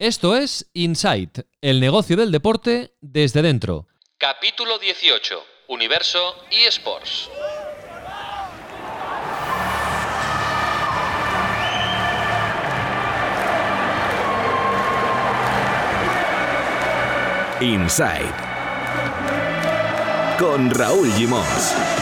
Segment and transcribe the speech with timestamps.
[0.00, 3.88] Esto es Insight, el negocio del deporte desde dentro.
[4.16, 5.42] Capítulo 18.
[5.66, 7.28] Universo eSports.
[17.60, 18.32] Inside
[20.38, 21.97] con Raúl Gimos.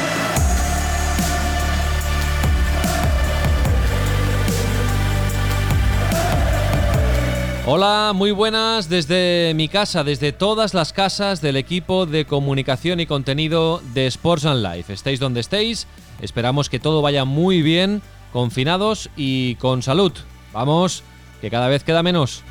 [7.68, 13.06] Hola, muy buenas desde mi casa, desde todas las casas del equipo de comunicación y
[13.06, 14.92] contenido de Sports and Life.
[14.92, 15.88] Estéis donde estéis,
[16.22, 20.12] esperamos que todo vaya muy bien, confinados y con salud.
[20.52, 21.02] Vamos,
[21.40, 22.44] que cada vez queda menos.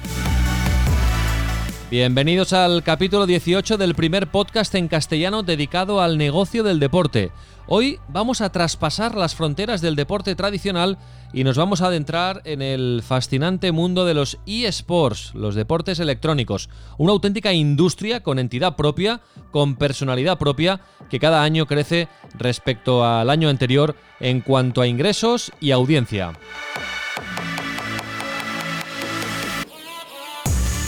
[1.90, 7.32] Bienvenidos al capítulo 18 del primer podcast en castellano dedicado al negocio del deporte.
[7.68, 11.00] Hoy vamos a traspasar las fronteras del deporte tradicional
[11.34, 16.70] y nos vamos a adentrar en el fascinante mundo de los eSports, los deportes electrónicos,
[17.00, 23.32] una auténtica industria con entidad propia, con personalidad propia, que cada año crece respecto al
[23.32, 26.34] año anterior en cuanto a ingresos y audiencia.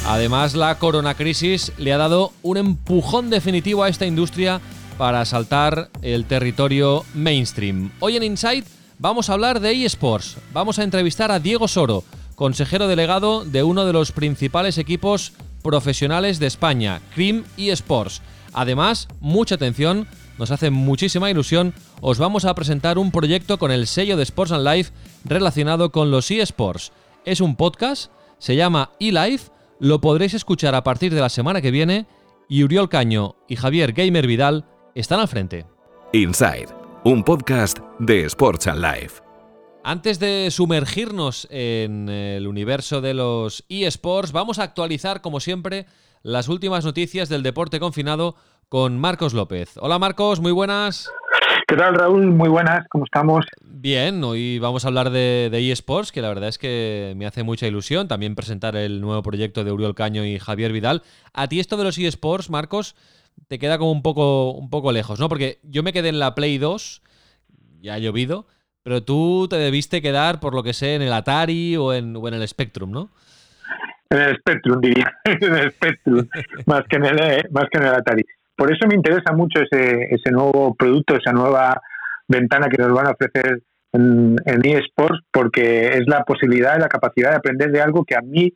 [0.05, 4.61] Además, la corona crisis le ha dado un empujón definitivo a esta industria
[4.97, 7.91] para saltar el territorio mainstream.
[7.99, 8.65] Hoy en Insight
[8.99, 10.37] vamos a hablar de eSports.
[10.53, 12.03] Vamos a entrevistar a Diego Soro,
[12.35, 18.21] consejero delegado de uno de los principales equipos profesionales de España, Cream eSports.
[18.53, 23.85] Además, mucha atención, nos hace muchísima ilusión, os vamos a presentar un proyecto con el
[23.85, 24.91] sello de Sports and Life
[25.25, 26.91] relacionado con los eSports.
[27.25, 31.71] Es un podcast, se llama eLife, lo podréis escuchar a partir de la semana que
[31.71, 32.07] viene
[32.49, 34.65] y Uriol Caño y Javier Gamer Vidal
[34.99, 35.65] están al frente.
[36.11, 36.69] Inside,
[37.03, 39.21] un podcast de Sports and Life.
[39.83, 45.85] Antes de sumergirnos en el universo de los eSports, vamos a actualizar, como siempre,
[46.23, 48.35] las últimas noticias del deporte confinado
[48.69, 49.77] con Marcos López.
[49.79, 51.11] Hola Marcos, muy buenas.
[51.67, 52.25] ¿Qué tal Raúl?
[52.25, 53.45] Muy buenas, ¿cómo estamos?
[53.61, 57.67] Bien, hoy vamos a hablar de, eSports, que la verdad es que me hace mucha
[57.67, 61.03] ilusión también presentar el nuevo proyecto de Uriol Caño y Javier Vidal.
[61.33, 62.95] A ti esto de los eSports, Marcos,
[63.47, 65.29] te queda como un poco, un poco lejos, ¿no?
[65.29, 67.01] Porque yo me quedé en la Play 2,
[67.81, 68.47] ya ha llovido,
[68.83, 72.33] pero tú te debiste quedar, por lo que sé, en el Atari o en, en
[72.33, 73.09] el Spectrum, ¿no?
[74.09, 76.27] En el Spectrum, diría, en el Spectrum,
[76.65, 78.23] más que en el, eh, más que en el Atari.
[78.55, 81.81] Por eso me interesa mucho ese, ese nuevo producto, esa nueva
[82.27, 83.61] ventana que nos van a ofrecer
[83.93, 88.15] en, en eSports, porque es la posibilidad y la capacidad de aprender de algo que
[88.15, 88.53] a mí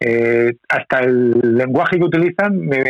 [0.00, 2.82] eh, hasta el lenguaje que utilizan me,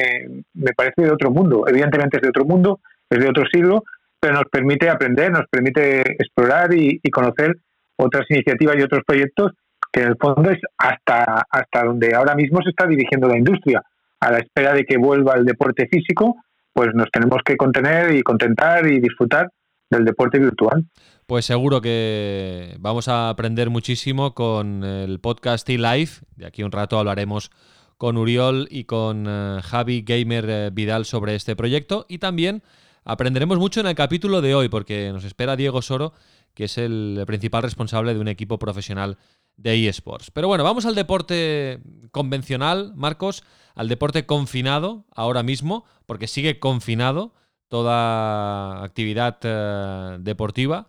[0.76, 1.64] parece de otro mundo.
[1.66, 3.84] Evidentemente es de otro mundo, es de otro siglo,
[4.20, 7.56] pero nos permite aprender, nos permite explorar y, conocer
[7.96, 9.52] otras iniciativas y otros proyectos
[9.90, 13.82] que en el fondo es hasta, hasta donde ahora mismo se está dirigiendo la industria.
[14.20, 16.36] A la espera de que vuelva el deporte físico,
[16.72, 19.48] pues nos tenemos que contener y contentar y disfrutar
[19.90, 20.86] del deporte virtual.
[21.26, 26.10] Pues seguro que vamos a aprender muchísimo con el podcast e-live.
[26.36, 27.50] De aquí un rato hablaremos
[27.98, 32.06] con Uriol y con eh, Javi Gamer eh, Vidal sobre este proyecto.
[32.08, 32.62] Y también
[33.04, 36.12] aprenderemos mucho en el capítulo de hoy, porque nos espera Diego Soro,
[36.54, 39.18] que es el principal responsable de un equipo profesional
[39.56, 40.30] de eSports.
[40.30, 43.42] Pero bueno, vamos al deporte convencional, Marcos,
[43.74, 47.34] al deporte confinado ahora mismo, porque sigue confinado
[47.68, 50.86] toda actividad eh, deportiva.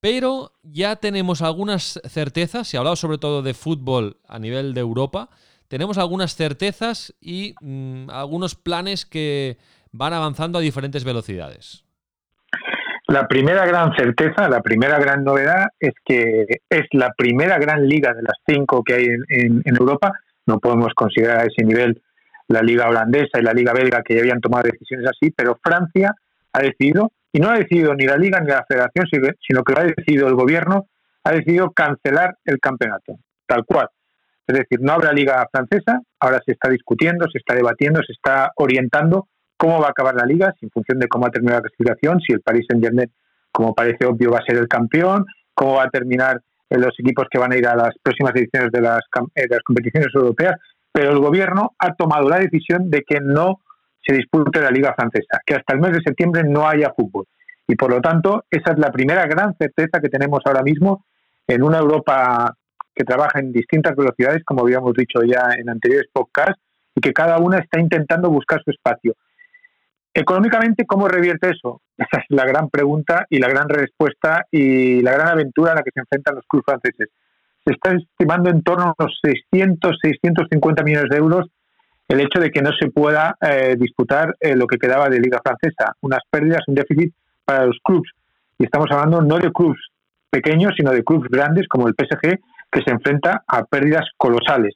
[0.00, 5.30] Pero ya tenemos algunas certezas, ha hablado sobre todo de fútbol a nivel de Europa,
[5.68, 9.56] tenemos algunas certezas y mm, algunos planes que
[9.92, 11.84] van avanzando a diferentes velocidades.
[13.06, 18.12] La primera gran certeza, la primera gran novedad es que es la primera gran liga
[18.12, 20.12] de las cinco que hay en, en Europa.
[20.46, 22.02] No podemos considerar a ese nivel
[22.54, 26.14] la liga holandesa y la liga belga que ya habían tomado decisiones así, pero Francia
[26.52, 29.06] ha decidido, y no ha decidido ni la liga ni la federación,
[29.46, 30.86] sino que lo ha decidido el gobierno,
[31.24, 33.16] ha decidido cancelar el campeonato,
[33.46, 33.88] tal cual.
[34.46, 38.52] Es decir, no habrá liga francesa, ahora se está discutiendo, se está debatiendo, se está
[38.56, 42.20] orientando cómo va a acabar la liga, en función de cómo ha terminado la clasificación,
[42.20, 43.10] si el Paris Saint-Germain,
[43.50, 45.24] como parece obvio, va a ser el campeón,
[45.54, 46.40] cómo va a terminar
[46.70, 49.00] en los equipos que van a ir a las próximas ediciones de las,
[49.34, 50.56] eh, de las competiciones europeas,
[50.94, 53.60] pero el gobierno ha tomado la decisión de que no
[54.00, 57.26] se dispute la Liga Francesa, que hasta el mes de septiembre no haya fútbol.
[57.66, 61.04] Y por lo tanto, esa es la primera gran certeza que tenemos ahora mismo
[61.48, 62.54] en una Europa
[62.94, 66.62] que trabaja en distintas velocidades, como habíamos dicho ya en anteriores podcasts,
[66.94, 69.14] y que cada una está intentando buscar su espacio.
[70.14, 71.80] Económicamente, ¿cómo revierte eso?
[71.98, 75.82] Esa es la gran pregunta y la gran respuesta y la gran aventura a la
[75.82, 77.08] que se enfrentan los clubes franceses.
[77.64, 81.46] Se está estimando en torno a unos 600, 650 millones de euros
[82.08, 85.40] el hecho de que no se pueda eh, disputar eh, lo que quedaba de Liga
[85.42, 87.14] Francesa, unas pérdidas, un déficit
[87.44, 88.10] para los clubes.
[88.58, 89.80] Y estamos hablando no de clubes
[90.30, 92.38] pequeños, sino de clubes grandes como el PSG,
[92.70, 94.74] que se enfrenta a pérdidas colosales.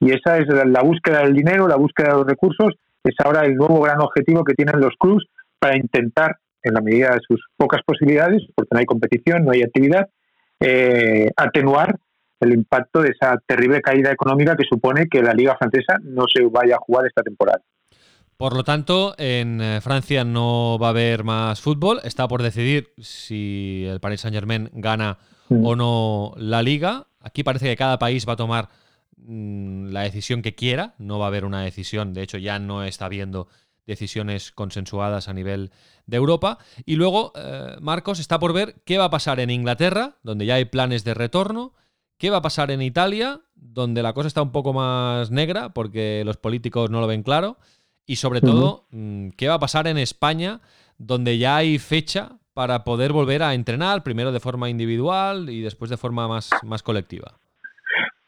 [0.00, 3.54] Y esa es la búsqueda del dinero, la búsqueda de los recursos, es ahora el
[3.54, 5.24] nuevo gran objetivo que tienen los clubes
[5.58, 9.62] para intentar, en la medida de sus pocas posibilidades, porque no hay competición, no hay
[9.62, 10.08] actividad,
[10.60, 11.96] eh, atenuar
[12.40, 16.44] el impacto de esa terrible caída económica que supone que la Liga Francesa no se
[16.44, 17.62] vaya a jugar esta temporada.
[18.38, 22.00] Por lo tanto, en eh, Francia no va a haber más fútbol.
[22.04, 25.18] Está por decidir si el Paris Saint-Germain gana
[25.48, 25.66] mm.
[25.66, 27.08] o no la liga.
[27.20, 28.68] Aquí parece que cada país va a tomar
[29.16, 30.94] mm, la decisión que quiera.
[30.98, 32.14] No va a haber una decisión.
[32.14, 33.48] De hecho, ya no está habiendo
[33.88, 35.72] decisiones consensuadas a nivel
[36.06, 36.58] de Europa.
[36.84, 40.54] Y luego, eh, Marcos, está por ver qué va a pasar en Inglaterra, donde ya
[40.54, 41.72] hay planes de retorno.
[42.18, 46.22] ¿Qué va a pasar en Italia, donde la cosa está un poco más negra porque
[46.24, 47.58] los políticos no lo ven claro?
[48.06, 50.60] Y sobre todo, mm, ¿qué va a pasar en España,
[50.98, 55.90] donde ya hay fecha para poder volver a entrenar, primero de forma individual y después
[55.90, 57.38] de forma más, más colectiva?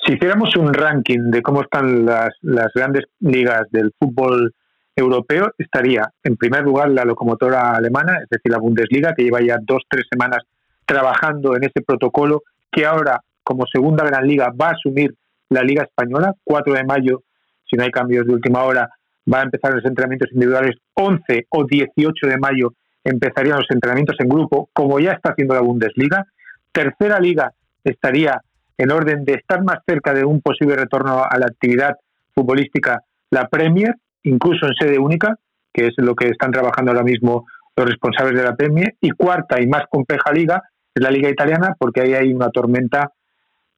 [0.06, 4.54] Si hiciéramos un ranking de cómo están las, las grandes ligas del fútbol
[4.94, 9.56] europeo, estaría en primer lugar la locomotora alemana, es decir, la Bundesliga, que lleva ya
[9.60, 10.44] dos, tres semanas
[10.86, 15.12] trabajando en ese protocolo que ahora como segunda gran liga va a asumir
[15.48, 16.32] la Liga Española.
[16.44, 17.22] 4 de mayo,
[17.68, 18.88] si no hay cambios de última hora,
[19.26, 20.76] va a empezar los entrenamientos individuales.
[20.94, 25.62] 11 o 18 de mayo empezarían los entrenamientos en grupo, como ya está haciendo la
[25.62, 26.26] Bundesliga.
[26.70, 27.52] Tercera liga
[27.82, 28.40] estaría
[28.78, 31.96] en orden de estar más cerca de un posible retorno a la actividad
[32.32, 33.00] futbolística,
[33.30, 35.34] la Premier, incluso en sede única,
[35.72, 38.94] que es lo que están trabajando ahora mismo los responsables de la Premier.
[39.00, 40.62] Y cuarta y más compleja liga
[40.94, 43.10] es la liga italiana, porque ahí hay una tormenta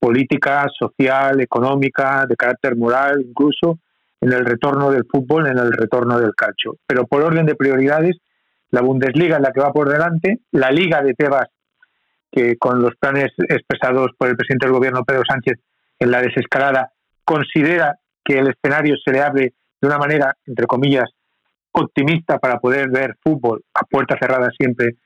[0.03, 3.79] política, social, económica, de carácter moral, incluso
[4.21, 6.75] en el retorno del fútbol, en el retorno del calcio.
[6.89, 8.17] Pero por orden de prioridades,
[8.71, 11.49] la Bundesliga es la que va por delante, la Liga de Tebas,
[12.33, 15.61] que con los planes expresados por el presidente del gobierno, Pedro Sánchez,
[16.01, 16.91] en la desescalada,
[17.25, 21.11] considera que el escenario se le abre de una manera, entre comillas,
[21.71, 24.97] optimista para poder ver fútbol a puerta cerrada siempre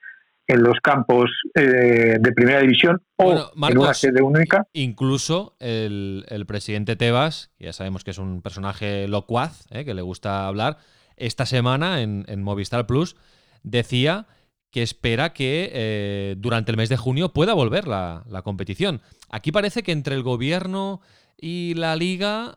[0.47, 4.65] en los campos eh, de primera división o en una sede única.
[4.73, 10.01] Incluso el, presidente Tebas, que ya sabemos que es un personaje locuaz, eh, que le
[10.01, 10.77] gusta hablar,
[11.17, 13.17] esta semana en, Movistar Plus
[13.63, 14.27] decía
[14.71, 19.01] que espera que eh, durante el mes de junio pueda volver la, competición.
[19.29, 21.01] Aquí parece que entre el gobierno
[21.39, 22.55] y la liga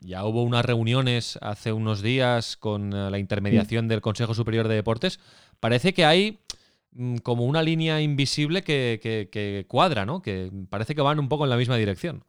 [0.00, 5.20] ya hubo unas reuniones hace unos días con la intermediación del Consejo Superior de Deportes.
[5.60, 6.40] Parece que hay
[7.22, 10.22] como una línea invisible que, cuadra, ¿no?
[10.22, 12.22] Que parece que van un poco en la misma dirección.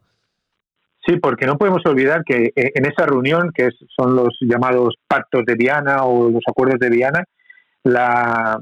[1.06, 5.46] Sí, porque no podemos olvidar que eh, en esa reunión, que son los llamados pactos
[5.46, 7.24] de Viana o los acuerdos de Viana,
[7.84, 8.60] la,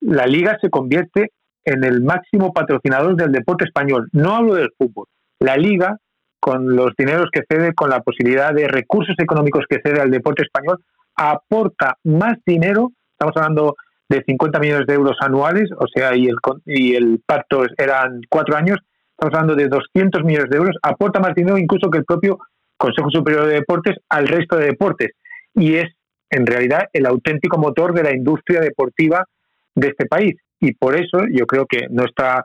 [0.00, 1.30] la liga se convierte
[1.64, 4.08] en el máximo patrocinador del deporte español.
[4.12, 5.06] No hablo del fútbol.
[5.40, 5.96] La liga,
[6.38, 10.42] con los dineros que cede, con la posibilidad de recursos económicos que cede al deporte
[10.42, 10.84] español,
[11.16, 13.74] aporta más dinero, estamos hablando
[14.08, 18.56] de 50 millones de euros anuales, o sea, y el, y el pacto eran cuatro
[18.56, 18.78] años,
[19.10, 22.38] estamos hablando de 200 millones de euros, aporta más dinero incluso que el propio
[22.76, 25.12] Consejo Superior de Deportes al resto de deportes.
[25.54, 25.86] Y es,
[26.30, 29.24] en realidad, el auténtico motor de la industria deportiva
[29.74, 30.34] de este país.
[30.60, 32.44] Y por eso yo creo que no está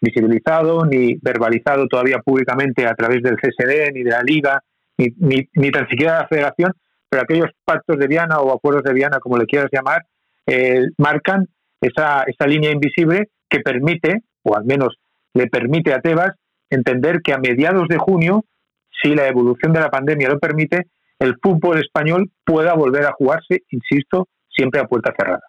[0.00, 4.60] visibilizado ni verbalizado todavía públicamente a través del CSD, ni de la Liga,
[4.98, 6.72] ni, ni, ni tan siquiera de la Federación,
[7.08, 10.02] pero aquellos pactos de Viana o acuerdos de Viana, como le quieras llamar,
[10.46, 11.48] eh, marcan
[11.80, 14.96] esa, esa línea invisible que permite, o al menos
[15.34, 16.32] le permite a Tebas,
[16.70, 18.44] entender que a mediados de junio,
[19.02, 20.86] si la evolución de la pandemia lo permite,
[21.18, 25.42] el fútbol español pueda volver a jugarse, insisto, siempre a puerta cerrada.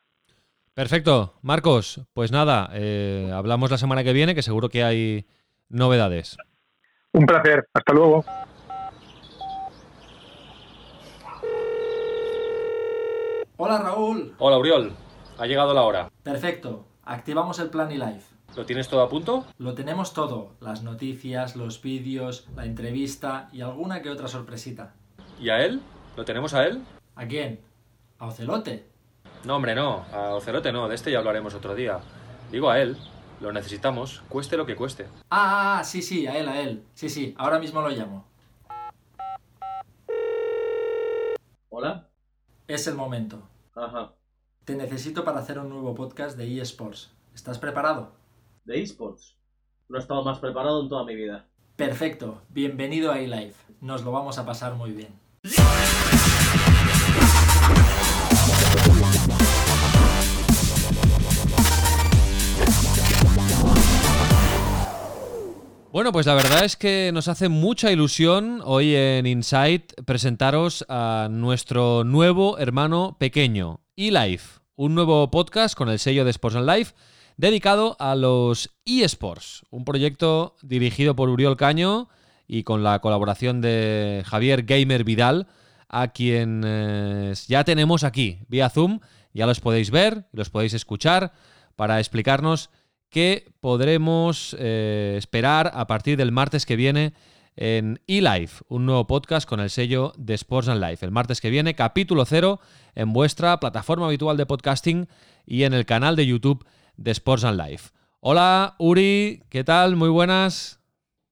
[0.74, 5.26] Perfecto, Marcos, pues nada, eh, hablamos la semana que viene, que seguro que hay
[5.70, 6.38] novedades.
[7.12, 8.26] Un placer, hasta luego.
[13.56, 14.34] Hola Raúl.
[14.40, 14.94] Hola Uriol.
[15.38, 16.12] Ha llegado la hora.
[16.24, 16.88] Perfecto.
[17.04, 18.24] Activamos el plan y live.
[18.56, 19.46] ¿Lo tienes todo a punto?
[19.60, 20.54] Lo tenemos todo.
[20.60, 24.96] Las noticias, los vídeos, la entrevista y alguna que otra sorpresita.
[25.40, 25.82] ¿Y a él?
[26.18, 26.84] ¿Lo tenemos a él?
[27.16, 27.62] ¿A quién?
[28.18, 28.88] ¿A Ocelote?
[29.44, 30.04] No, hombre, no.
[30.12, 30.88] A Ocelote no.
[30.88, 32.00] De este ya hablaremos otro día.
[32.52, 32.98] Digo a él.
[33.40, 35.06] Lo necesitamos, cueste lo que cueste.
[35.30, 36.86] Ah, ah, ah sí, sí, a él, a él.
[36.94, 38.26] Sí, sí, ahora mismo lo llamo.
[41.70, 42.13] Hola.
[42.74, 43.48] Es el momento.
[43.76, 44.16] Ajá.
[44.66, 47.12] Te necesito para hacer un nuevo podcast de eSports.
[47.36, 48.16] ¿Estás preparado?
[48.66, 49.38] ¿De eSports?
[49.90, 51.46] No he estado más preparado en toda mi vida.
[51.76, 53.76] Perfecto, bienvenido a iLife.
[53.80, 55.14] Nos lo vamos a pasar muy bien.
[65.94, 71.28] Bueno, pues la verdad es que nos hace mucha ilusión hoy en Insight presentaros a
[71.30, 76.96] nuestro nuevo hermano pequeño, eLife, un nuevo podcast con el sello de Sports and Life
[77.38, 82.10] dedicado a los eSports, un proyecto dirigido por Uriol Caño
[82.48, 85.46] y con la colaboración de Javier Gamer Vidal,
[85.90, 89.00] a quien eh, ya tenemos aquí vía Zoom,
[89.32, 91.34] ya los podéis ver, los podéis escuchar
[91.76, 92.72] para explicarnos
[93.14, 97.14] qué podremos eh, esperar a partir del martes que viene
[97.56, 101.06] en eLife, un nuevo podcast con el sello de Sports and Life.
[101.06, 102.60] El martes que viene, capítulo cero
[102.96, 105.08] en vuestra plataforma habitual de podcasting
[105.46, 106.66] y en el canal de YouTube
[106.98, 107.92] de Sports and Life.
[108.20, 109.96] Hola Uri, ¿qué tal?
[109.96, 110.82] Muy buenas.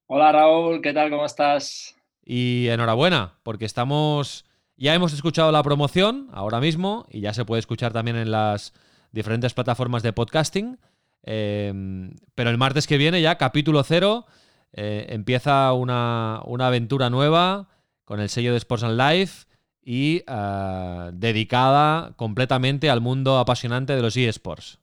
[0.06, 1.10] Hola Raúl, ¿qué tal?
[1.10, 1.96] ¿Cómo estás?
[2.24, 4.46] Y enhorabuena, porque estamos.
[4.78, 8.72] Ya hemos escuchado la promoción ahora mismo y ya se puede escuchar también en las
[9.12, 10.78] diferentes plataformas de podcasting.
[11.24, 14.26] Em, pero el martes que viene, ya capítulo cero,
[14.74, 17.70] eh, empieza una, una, aventura nueva
[18.06, 19.46] con el sello de Sports and Life
[19.84, 24.80] y uh, dedicada completamente al mundo apasionante de los eSports.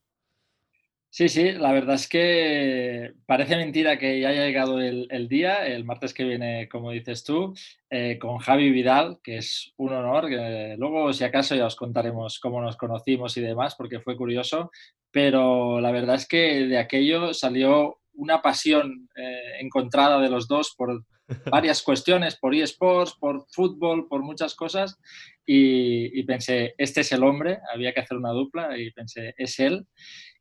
[1.10, 5.66] Sí, sí, la verdad es que parece mentira que ya haya llegado el, el día,
[5.66, 7.54] el martes que viene, como dices tú,
[7.88, 10.28] eh, con Javi Vidal, que es un honor.
[10.28, 14.70] Que luego, si acaso, ya os contaremos cómo nos conocimos y demás, porque fue curioso,
[15.10, 20.74] pero la verdad es que de aquello salió una pasión eh, encontrada de los dos
[20.76, 21.04] por
[21.50, 24.98] varias cuestiones, por eSports, por fútbol, por muchas cosas,
[25.46, 29.58] y, y pensé, este es el hombre, había que hacer una dupla, y pensé, es
[29.60, 29.86] él.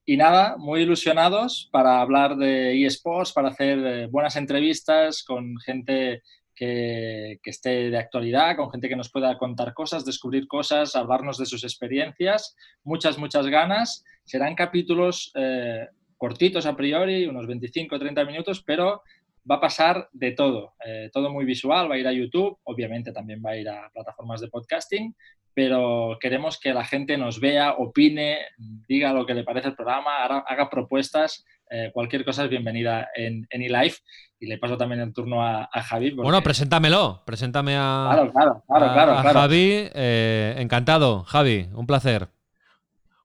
[0.05, 6.21] Y nada, muy ilusionados para hablar de eSports, para hacer eh, buenas entrevistas con gente
[6.57, 11.45] que, esté de actualidad, con gente que nos pueda contar cosas, descubrir cosas, hablarnos de
[11.45, 12.55] sus experiencias.
[12.83, 14.03] Muchas, muchas ganas.
[14.23, 15.87] Serán capítulos eh,
[16.17, 19.03] cortitos a priori, unos 25 o 30 minutos, pero
[19.49, 20.73] va a pasar de todo.
[20.83, 23.89] Eh, todo muy visual, va a ir a YouTube, obviamente también va a ir a
[23.93, 25.15] plataformas de podcasting,
[25.53, 28.39] pero queremos que la gente nos vea, opine,
[28.87, 31.45] diga lo que le parece el programa, haga propuestas.
[31.69, 33.99] Eh, cualquier cosa es bienvenida en, en eLife.
[34.39, 36.11] Y le paso también el turno a, a Javi.
[36.11, 36.23] Porque...
[36.23, 37.23] Bueno, preséntamelo.
[37.25, 39.39] Preséntame a, claro, claro, claro, a, claro, a claro.
[39.39, 39.89] Javi.
[39.93, 41.69] Eh, encantado, Javi.
[41.73, 42.29] Un placer.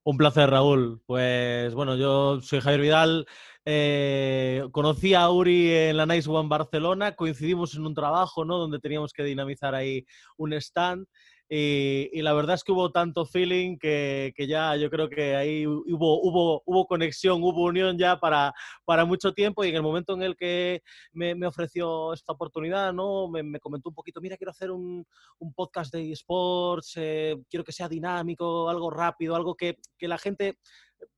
[0.04, 1.02] Un placer, Raúl.
[1.06, 3.26] Pues bueno, yo soy Javier Vidal.
[3.64, 8.58] Eh, conocí a Uri en la Nice One Barcelona, coincidimos en un trabajo, ¿no?
[8.58, 10.04] Donde teníamos que dinamizar ahí
[10.36, 11.06] un stand.
[11.54, 15.66] Y, la verdad es que hubo tanto feeling que, que, ya yo creo que ahí
[15.66, 18.54] hubo, hubo, hubo conexión, hubo unión ya para,
[18.86, 20.80] para mucho tiempo y en el momento en el que
[21.12, 23.28] me, me ofreció esta oportunidad, ¿no?
[23.28, 25.04] Me, me, comentó un poquito, mira, quiero hacer un,
[25.40, 30.16] un podcast de esports, eh, quiero que sea dinámico, algo rápido, algo que, que la
[30.16, 30.58] gente,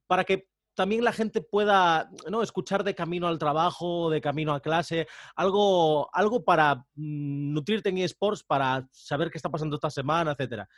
[0.09, 2.43] para que también la gente pueda ¿no?
[2.43, 7.99] escuchar de camino al trabajo, de camino a clase, algo, algo para mm, nutrirte en
[7.99, 10.69] eSports, para saber qué está pasando esta semana, etcétera.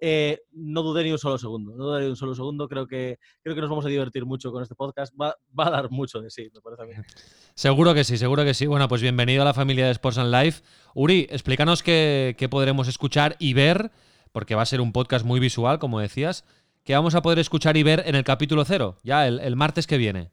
[0.00, 2.68] Eh, no dudé ni un solo segundo, no dudé ni un solo segundo.
[2.68, 5.14] Creo que, creo que nos vamos a divertir mucho con este podcast.
[5.18, 6.92] Va, va a dar mucho de sí, me parece a mí.
[7.54, 8.66] Seguro que sí, seguro que sí.
[8.66, 10.62] Bueno, pues bienvenido a la familia de Sports and Life.
[10.92, 13.92] Uri, explícanos qué, qué podremos escuchar y ver,
[14.32, 16.44] porque va a ser un podcast muy visual, como decías
[16.84, 19.86] que vamos a poder escuchar y ver en el capítulo cero, ya el, el martes
[19.86, 20.30] que viene?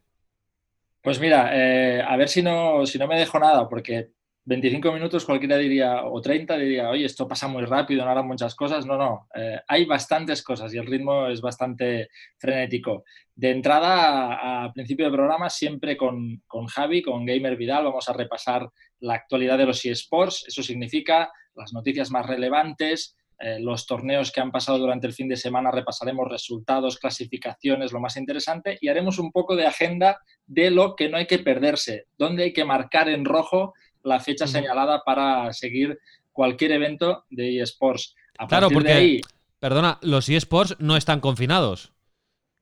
[1.02, 4.12] Pues mira, eh, a ver si no, si no me dejo nada, porque
[4.46, 8.56] 25 minutos cualquiera diría, o 30 diría, oye, esto pasa muy rápido, no harán muchas
[8.56, 8.86] cosas.
[8.86, 13.04] No, no, eh, hay bastantes cosas y el ritmo es bastante frenético.
[13.36, 18.14] De entrada, a, principio de programa, siempre con, con Javi, con Gamer Vidal, vamos a
[18.14, 20.46] repasar la actualidad de los eSports.
[20.48, 25.28] Eso significa las noticias más relevantes, eh, los torneos que han pasado durante el fin
[25.28, 30.70] de semana, repasaremos resultados, clasificaciones, lo más interesante y haremos un poco de agenda de
[30.70, 35.02] lo que no hay que perderse, dónde hay que marcar en rojo la fecha señalada
[35.04, 35.98] para seguir
[36.32, 38.16] cualquier evento de eSports.
[38.38, 39.22] A claro, porque, ahí,
[39.60, 41.94] perdona, los eSports no están confinados.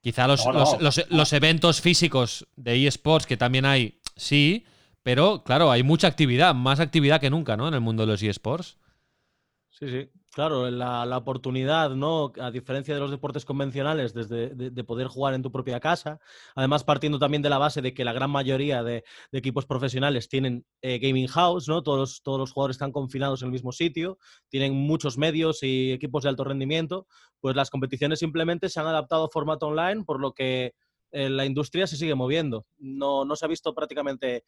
[0.02, 0.60] Quizá los, no, no.
[0.60, 4.66] Los, los, los, eventos físicos de eSports, que también hay, sí,
[5.04, 7.68] pero claro, hay mucha actividad, más actividad que nunca, ¿no?
[7.68, 8.78] En el mundo de los eSports.
[9.72, 10.10] Sí, sí.
[10.32, 12.32] Claro, la, oportunidad, ¿no?
[12.40, 16.20] A diferencia de los deportes convencionales, desde de, de, poder jugar en tu propia casa,
[16.54, 20.30] además partiendo también de la base de que la gran mayoría de, de equipos profesionales
[20.30, 21.82] tienen eh, gaming house, ¿no?
[21.82, 24.20] Todos los, todos los jugadores están confinados en el mismo sitio,
[24.50, 27.08] tienen muchos medios y equipos de alto rendimiento,
[27.40, 30.76] pues las competiciones simplemente se han adaptado a formato online, por lo que
[31.12, 32.68] eh, la industria se sigue moviendo.
[32.78, 34.44] No, no se ha visto prácticamente,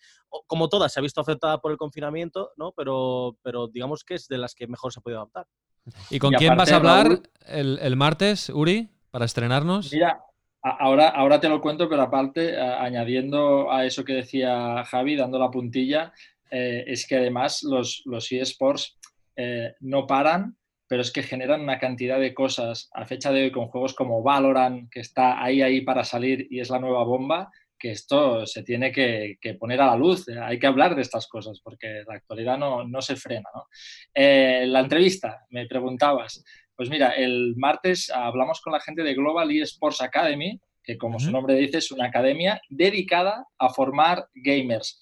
[0.46, 2.72] como todas, se ha visto afectada por el confinamiento, ¿no?
[2.74, 5.48] Pero, pero digamos que es de las que mejor se ha podido adaptar.
[6.10, 9.92] ¿Y con quién vas a hablar el, martes, Uri, para estrenarnos?
[9.92, 10.22] Mira,
[10.62, 15.52] ahora, ahora te lo cuento, pero aparte, añadiendo a eso que decía Javi, dando la
[15.52, 16.14] puntilla,
[16.50, 18.98] eh, es que además los, los eSports
[19.36, 20.58] eh, no paran
[20.92, 24.24] pero es que generan una cantidad de cosas a fecha de hoy con juegos como
[24.24, 27.50] Valorant, que está ahí, ahí para salir y es la nueva bomba,
[27.82, 30.26] que esto se tiene que, poner a la luz.
[30.30, 33.50] Hay que hablar de estas cosas porque la actualidad no, no se frena.
[33.54, 33.66] ¿no?
[34.14, 36.44] Eh, la entrevista, me preguntabas.
[36.76, 41.32] Pues mira, el martes hablamos con la gente de Global eSports Academy, que como su
[41.32, 45.00] nombre dice es una academia dedicada a formar gamers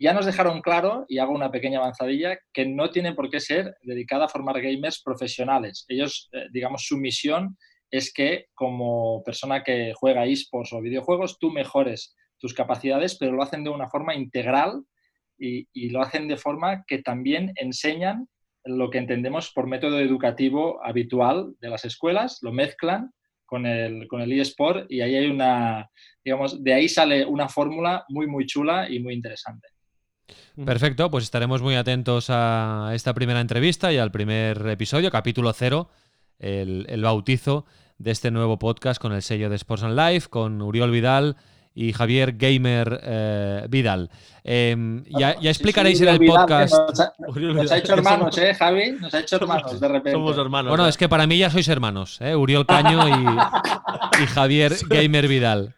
[0.00, 3.76] ya nos dejaron claro, y hago una pequeña avanzadilla, que no tiene por qué ser
[3.82, 5.84] dedicada a formar gamers profesionales.
[5.88, 7.58] Ellos, eh, digamos, su misión
[7.90, 13.42] es que como persona que juega esports o videojuegos, tú mejores tus capacidades, pero lo
[13.42, 14.84] hacen de una forma integral
[15.38, 18.28] y, lo hacen de forma que también enseñan
[18.64, 23.12] lo que entendemos por método educativo habitual de las escuelas, lo mezclan
[23.46, 25.88] con el, con el eSport y ahí hay una,
[26.24, 29.68] digamos, de ahí sale una fórmula muy, muy chula y muy interesante.
[30.64, 35.88] Perfecto, pues estaremos muy atentos a esta primera entrevista y al primer episodio, capítulo cero,
[36.38, 37.64] el, bautizo
[37.98, 41.36] de este nuevo podcast con el sello de Sports and Life, con Uriol Vidal
[41.74, 44.10] y Javier Gamer eh, Vidal.
[44.42, 46.74] Em, ya, explicaréis en el podcast.
[46.74, 48.92] Nos ha, hecho hermanos, ¿eh, Javi?
[48.92, 50.12] Nos ha hecho hermanos de repente.
[50.12, 50.70] Somos hermanos.
[50.70, 52.34] Bueno, es que para mí ya sois hermanos, ¿eh?
[52.34, 55.74] Uriol Caño y, Javier Gamer Vidal.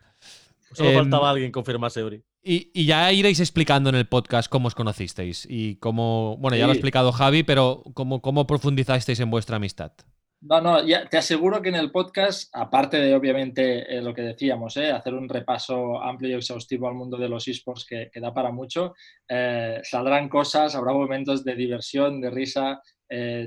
[0.72, 2.22] Solo em, faltaba alguien confirmarse, Uri.
[2.42, 6.70] Y, ya iréis explicando en el podcast cómo os conocisteis y cómo, bueno, ya lo
[6.70, 9.92] ha explicado Javi, pero cómo, cómo profundizasteis en vuestra amistad.
[10.42, 14.22] No, no, ya te aseguro que en el podcast, aparte de obviamente eh, lo que
[14.22, 18.20] decíamos, eh, hacer un repaso amplio y exhaustivo al mundo de los esports que, que
[18.20, 18.94] da para mucho,
[19.28, 22.80] eh, saldrán cosas, habrá momentos de diversión, de risa,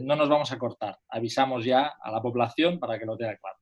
[0.01, 0.97] no nos vamos a cortar.
[1.07, 3.57] Avisamos ya a la población para que lo tenga claro.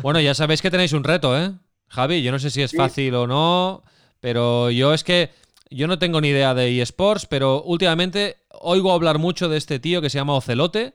[0.00, 1.50] Bueno, ya sabéis que tenéis un reto, ¿eh?
[1.88, 3.82] Javi, yo no sé si es fácil o no.
[4.20, 5.30] Pero yo es que
[5.70, 10.00] yo no tengo ni idea de eSports, pero últimamente oigo hablar mucho de este tío
[10.00, 10.92] que se llama Ocelote,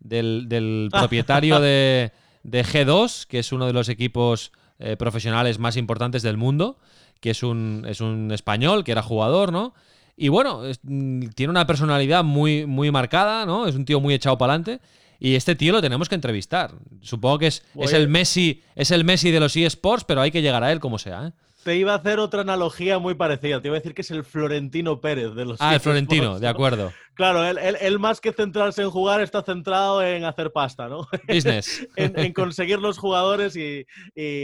[0.00, 2.10] del, propietario de,
[2.44, 6.78] G2, que es uno de los equipos eh, profesionales más importantes del mundo,
[7.20, 9.74] que es un, es un español, que era jugador, ¿no?
[10.16, 13.66] Y bueno, mm, tiene una personalidad muy, muy marcada, ¿no?
[13.66, 14.80] Es un tío muy echado para adelante.
[15.18, 16.72] Y este tío lo tenemos que entrevistar.
[17.02, 20.40] Supongo que es, es el Messi, es el Messi de los eSports, pero hay que
[20.40, 21.32] llegar a él como sea, ¿eh?
[21.64, 23.60] Te iba a hacer otra analogía muy parecida.
[23.60, 25.60] Te iba a decir que es el Florentino Pérez de los.
[25.60, 26.92] Ah, el Florentino, de acuerdo.
[27.14, 31.06] Claro, él, más que centrarse en jugar está centrado en hacer pasta, ¿no?
[31.28, 31.86] Business.
[31.94, 33.84] en, conseguir los jugadores y,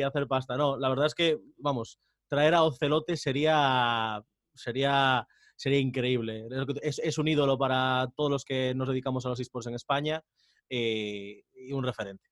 [0.03, 0.59] hacer pasta.
[0.59, 1.99] No, la verdad es que, vamos,
[2.29, 4.23] traer a Ocelote sería,
[4.55, 5.27] sería,
[5.57, 6.49] sería increíble.
[6.83, 10.23] Es, un ídolo para todos los que nos dedicamos a los esports en España
[10.69, 12.29] eh, y un referente.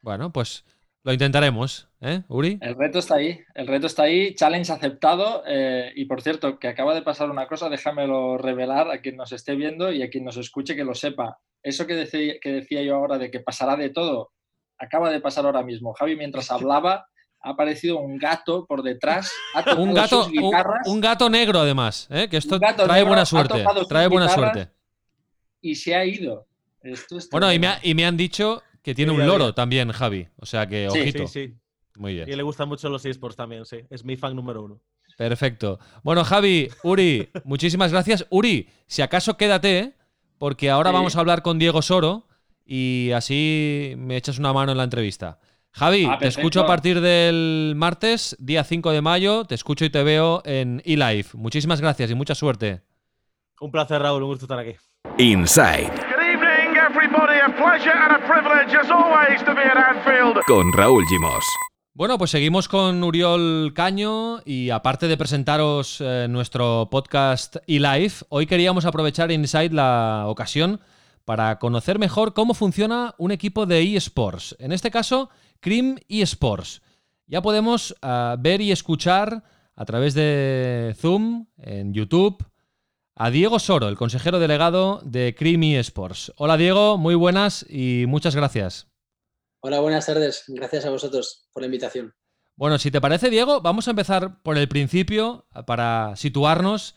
[0.00, 0.64] Bueno, pues
[1.04, 2.58] lo intentaremos, ¿eh, Uri?
[2.60, 5.42] El reto está ahí, el reto está ahí, challenge aceptado.
[5.46, 9.32] Eh, y por cierto, que acaba de pasar una cosa, déjamelo revelar a quien nos
[9.32, 11.38] esté viendo y a quien nos escuche que lo sepa.
[11.60, 14.30] Eso que decía, que decía yo ahora de que pasará de todo,
[14.78, 15.92] acaba de pasar ahora mismo.
[15.92, 17.08] Javi, mientras hablaba,
[17.40, 19.32] ha aparecido un gato por detrás.
[19.76, 20.28] un, gato,
[20.86, 22.28] un, gato negro, además, ¿eh?
[22.28, 23.64] que esto trae buena suerte.
[23.88, 24.68] Trae buena suerte.
[25.60, 26.46] Y se ha ido.
[27.32, 30.28] bueno, y me, y me han dicho que tiene un loro también, Javi.
[30.36, 31.26] O sea que, ojito.
[31.26, 31.54] Sí, sí.
[31.96, 32.28] Muy bien.
[32.28, 33.78] Y le gustan mucho los esports también, sí.
[33.90, 34.80] Es mi fan número uno.
[35.16, 35.78] Perfecto.
[36.02, 38.26] Bueno, Javi, Uri, muchísimas gracias.
[38.30, 39.94] Uri, si acaso quédate,
[40.38, 42.26] porque ahora vamos a hablar con Diego Soro
[42.64, 45.38] y así me echas una mano en la entrevista.
[45.72, 49.44] Javi, ah, te escucho a partir del martes, día 5 de mayo.
[49.44, 51.36] Te escucho y te veo en eLife.
[51.36, 52.82] Muchísimas gracias y mucha suerte.
[53.60, 54.22] Un placer, Raúl.
[54.22, 54.74] Un gusto estar aquí.
[55.18, 56.11] Inside.
[60.46, 61.44] Con Raúl Gimos.
[61.94, 68.46] Bueno, pues seguimos con Uriol Caño y aparte de presentaros eh, nuestro podcast eLive, hoy
[68.46, 70.80] queríamos aprovechar Inside la ocasión
[71.24, 74.56] para conocer mejor cómo funciona un equipo de eSports.
[74.60, 75.28] En este caso,
[75.60, 76.82] Cream eSports.
[77.26, 79.42] Ya podemos eh, ver y escuchar
[79.74, 82.44] a través de Zoom, en YouTube,
[83.14, 86.32] a Diego Soro, el consejero delegado de Creamy Sports.
[86.36, 88.88] Hola Diego, muy buenas y muchas gracias.
[89.60, 90.44] Hola, buenas tardes.
[90.48, 92.14] Gracias a vosotros por la invitación.
[92.56, 96.96] Bueno, si te parece, Diego, vamos a empezar por el principio para situarnos.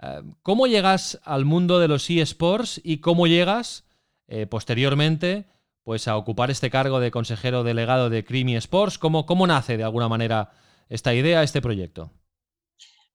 [0.00, 3.84] Eh, ¿Cómo llegas al mundo de los eSports y cómo llegas
[4.28, 5.46] eh, posteriormente
[5.82, 8.98] pues, a ocupar este cargo de consejero delegado de Creamy Sports?
[8.98, 10.52] ¿Cómo, cómo nace de alguna manera
[10.88, 12.12] esta idea, este proyecto?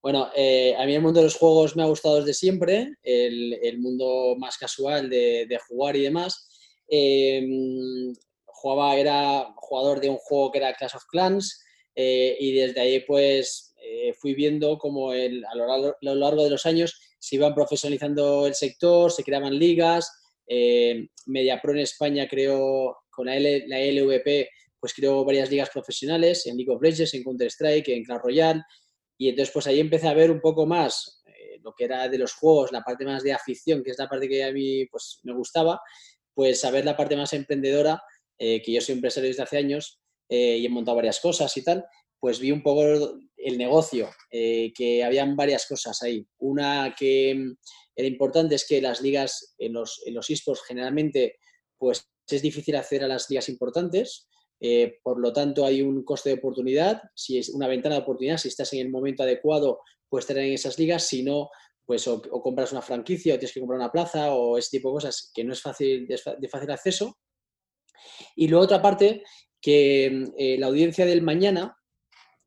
[0.02, 3.78] Bueno, eh, a mí el mundo de los juegos me ha gustado desde siempre, el,
[3.78, 6.48] mundo más casual de, jugar y demás.
[6.88, 8.14] Em,
[8.46, 11.62] jugaba, era jugador de un juego que era Clash of Clans
[11.94, 16.66] eh, y desde ahí pues eh, fui viendo como el, a, lo largo, de los
[16.66, 20.10] años se iban profesionalizando el sector, se creaban ligas,
[21.26, 24.48] MediaPro en España creó con la, la LVP
[24.80, 28.62] pues creó varias ligas profesionales en League of Legends, en Counter-Strike, en Clash Royale
[29.20, 32.16] y entonces, pues ahí empecé a ver un poco más eh, lo que era de
[32.16, 35.20] los juegos, la parte más de afición, que es la parte que a mí pues,
[35.24, 35.78] me gustaba,
[36.32, 38.02] pues a ver la parte más emprendedora,
[38.38, 41.62] eh, que yo soy empresario desde hace años eh, y he montado varias cosas y
[41.62, 41.84] tal,
[42.18, 42.82] pues vi un poco
[43.36, 46.26] el negocio, que habían varias cosas ahí.
[46.38, 47.56] Una que mm,
[47.96, 51.36] era importante es que las ligas en los, en los esports generalmente
[51.76, 54.30] pues es difícil acceder a las ligas importantes,
[54.60, 57.02] eh, por lo tanto, hay un coste de oportunidad.
[57.14, 60.52] Si es una ventana de oportunidad, si estás en el momento adecuado, puedes estar en
[60.52, 61.06] esas ligas.
[61.06, 61.48] Si no,
[61.86, 64.94] pues o, compras una franquicia o tienes que comprar una plaza o ese tipo de
[64.94, 67.16] cosas que no es fácil de, fácil acceso.
[68.36, 69.22] Y luego otra parte,
[69.60, 71.76] que eh, la audiencia del mañana,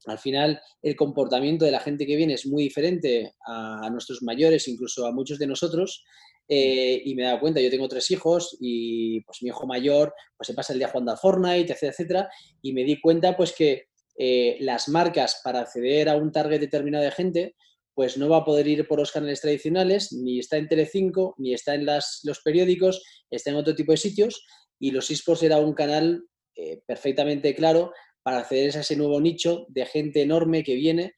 [0.06, 4.68] al final el comportamiento de la gente que viene es muy diferente a nuestros mayores,
[4.68, 6.04] incluso a muchos de nosotros.
[6.48, 10.14] Eh, y me he dado cuenta, yo tengo tres hijos y pues mi hijo mayor
[10.36, 12.30] pues se pasa el día jugando a Fortnite, etcétera, etcétera,
[12.62, 13.86] y me di cuenta pues que
[14.18, 17.56] eh, las marcas para acceder a un target determinado de gente
[17.96, 21.54] pues no va a poder ir por los canales tradicionales, ni está en Telecinco, ni
[21.54, 24.44] está en los periódicos, está en otro tipo de sitios
[24.80, 26.24] y los esports era un canal
[26.56, 27.92] eh, perfectamente claro
[28.24, 31.14] para acceder a ese nuevo nicho de gente enorme que viene,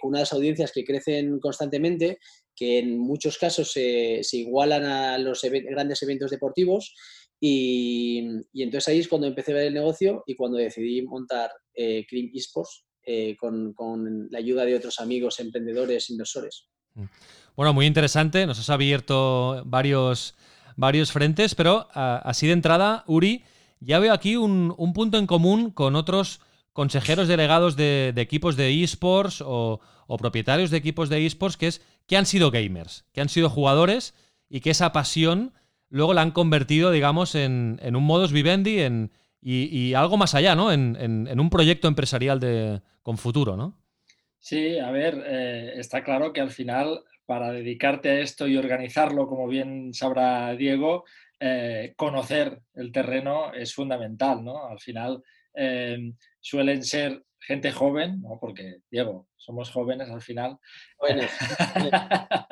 [0.00, 2.18] con unas audiencias que crecen constantemente
[2.58, 6.92] que en muchos casos se, igualan a los grandes eventos deportivos
[7.40, 8.18] y,
[8.54, 12.30] entonces ahí es cuando empecé a ver el negocio y cuando decidí montar eh, Cream
[12.34, 16.66] Esports eh, con, la ayuda de otros amigos, emprendedores, inversores.
[16.94, 17.04] Mm.
[17.54, 20.34] Bueno, muy interesante, nos has abierto varios,
[20.76, 23.42] varios frentes, pero así de entrada, Uri,
[23.80, 26.40] ya veo aquí un, punto en común con otros
[26.72, 31.82] consejeros delegados de, equipos de esports o, o propietarios de equipos de esports, que es
[32.08, 34.14] que han sido gamers, que han sido jugadores
[34.48, 35.52] y que esa pasión
[35.90, 40.72] luego la han convertido, digamos, en, un modus vivendi en, y, algo más allá, ¿no?
[40.72, 43.78] En, un proyecto empresarial de, con futuro, ¿no?
[44.40, 49.26] Sí, a ver, eh, está claro que al final, para dedicarte a esto y organizarlo,
[49.26, 51.04] como bien sabrá Diego,
[51.40, 54.66] eh, conocer el terreno es fundamental, ¿no?
[54.66, 55.22] Al final
[55.54, 58.38] eh, suelen ser gente joven, ¿no?
[58.38, 60.58] porque Diego, somos jóvenes al final.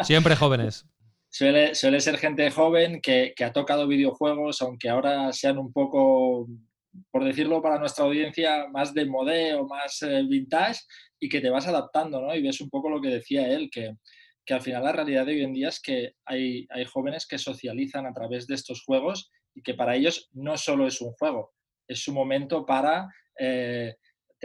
[0.02, 0.86] Siempre jóvenes.
[1.28, 6.48] Suele, suele, ser gente joven que, ha tocado videojuegos, aunque ahora sean un poco,
[7.10, 10.80] por decirlo para nuestra audiencia, más de modeo, más eh, vintage,
[11.20, 12.34] y que te vas adaptando, ¿no?
[12.34, 13.96] Y ves un poco lo que decía él, que,
[14.46, 17.36] que al final la realidad de hoy en día es que hay, hay jóvenes que
[17.36, 21.52] socializan a través de estos juegos y que para ellos no solo es un juego,
[21.86, 23.96] es su momento para eh,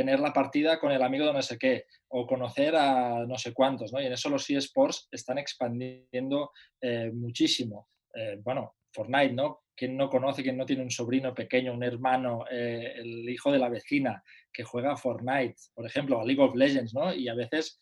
[0.01, 3.53] tener la partida con el amigo de no sé qué o conocer a no sé
[3.53, 4.01] cuántos, ¿no?
[4.01, 7.87] Y en eso los eSports están expandiendo eh, muchísimo.
[8.15, 9.61] Eh, bueno, Fortnite, ¿no?
[9.75, 13.59] ¿Quién no conoce, quién no tiene un sobrino pequeño, un hermano, eh, el hijo de
[13.59, 17.13] la vecina que juega Fortnite, por ejemplo, a League of Legends, ¿no?
[17.13, 17.79] Y a veces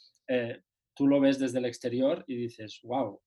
[0.93, 3.19] tú lo ves desde el exterior y dices, wow,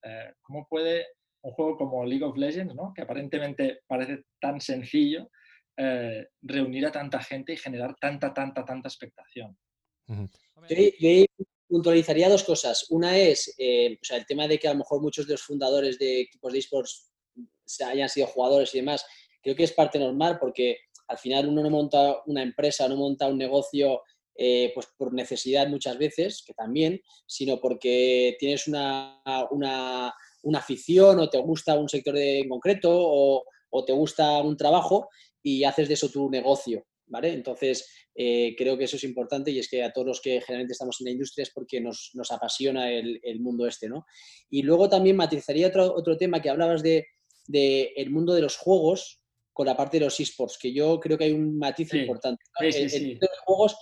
[0.43, 1.07] ¿cómo puede
[1.43, 2.93] un juego como League of Legends, ¿no?
[2.95, 5.29] que aparentemente parece tan sencillo,
[5.77, 9.57] eh, reunir a tanta gente y generar tanta, tanta, tanta expectación.
[10.07, 11.25] Yo,
[11.69, 12.87] puntualizaría dos cosas.
[12.91, 16.21] Una es eh, el tema de que a lo mejor muchos de los fundadores de
[16.21, 17.11] equipos de esports
[17.87, 19.07] hayan sido jugadores y demás.
[19.43, 23.27] Creo que es parte normal porque al final uno no monta una empresa, no monta
[23.27, 24.03] un negocio
[24.35, 31.21] eh, pues por necesidad muchas veces, que también, sino porque tienes una, una, una afición
[31.21, 35.09] o te gusta un sector en concreto o, o, te gusta un trabajo
[35.43, 37.33] y haces de eso tu negocio, ¿vale?
[37.33, 40.73] Entonces, eh, creo que eso es importante y es que a todos los que generalmente
[40.73, 44.07] estamos en la industria es porque nos, nos apasiona el, el, mundo este, ¿no?
[44.51, 47.07] Y luego también matizaría otro, otro tema que hablabas de,
[47.47, 51.19] de, el mundo de los juegos con la parte de los esports, que yo creo
[51.19, 52.43] que hay un matiz importante.
[52.61, 53.77] el, los, juegos,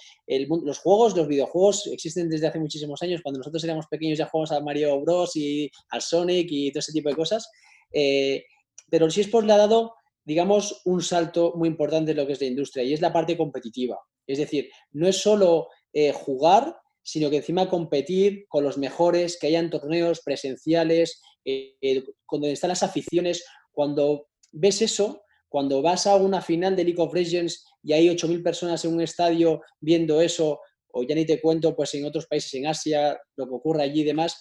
[0.64, 3.20] los juegos, los videojuegos existen desde hace muchísimos años.
[3.22, 5.36] Cuando nosotros éramos pequeños ya jugamos a Mario Bros.
[5.36, 7.48] y al Sonic y todo ese tipo de cosas.
[7.92, 8.44] Eh,
[8.90, 9.94] pero los esports le ha dado
[10.24, 13.36] digamos, un salto muy importante en lo que es la industria y es la parte
[13.36, 13.98] competitiva.
[14.26, 19.48] Es decir, no es solo eh, jugar, sino que encima competir con los mejores, que
[19.48, 23.44] hayan torneos presenciales, eh, eh, donde están las aficiones.
[23.72, 28.42] Cuando ves eso, cuando vas a una final de League of Legends y hay 8.000
[28.42, 30.60] personas en un estadio viendo eso,
[30.92, 34.02] o ya ni te cuento pues en otros países, en Asia, lo que ocurre allí
[34.02, 34.40] y demás,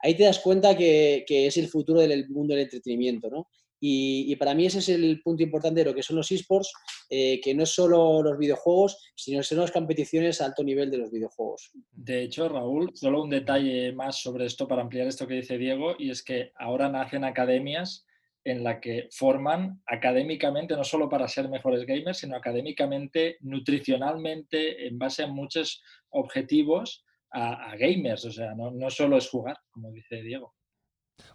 [0.00, 3.48] ahí te das cuenta que, es el futuro del mundo del entretenimiento, ¿no?
[3.82, 6.70] Y, para mí ese es el punto importante de lo que son los esports,
[7.08, 10.98] eh, que no es solo los videojuegos, sino son las competiciones a alto nivel de
[10.98, 11.70] los videojuegos.
[11.90, 15.94] De hecho, Raúl, solo un detalle más sobre esto para ampliar esto que dice Diego,
[15.98, 18.06] y es que ahora nacen academias
[18.44, 24.98] en la que forman académicamente, no solo para ser mejores gamers, sino académicamente, nutricionalmente, en
[24.98, 28.24] base a muchos objetivos a, gamers.
[28.26, 30.54] O sea, no solo es jugar, como dice Diego.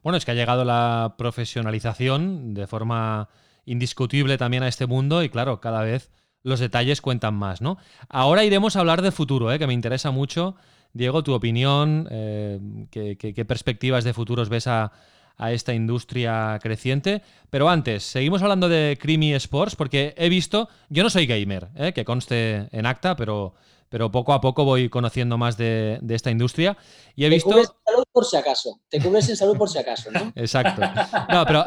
[0.03, 3.29] Bueno, es que ha llegado la profesionalización de forma
[3.65, 6.11] indiscutible también a este mundo y claro, cada vez
[6.43, 7.77] los detalles cuentan más, ¿no?
[8.07, 9.57] Ahora iremos a hablar de futuro, ¿eh?
[9.57, 10.55] que me interesa mucho.
[10.93, 12.59] Diego, tu opinión, eh,
[12.91, 14.91] qué, perspectivas de futuros ves a,
[15.49, 17.21] esta industria creciente.
[17.49, 21.91] Pero antes, seguimos hablando de Creamy Sports porque he visto, yo no soy gamer, ¿eh?
[21.91, 23.55] que conste en acta, pero
[23.89, 26.77] pero poco a poco voy conociendo más de, esta industria.
[27.15, 27.49] Y he Te visto.
[27.49, 28.79] Cubres en salud por si acaso.
[28.89, 30.31] Te cubres en salud por si acaso, ¿no?
[30.35, 30.81] Exacto.
[31.29, 31.65] No, pero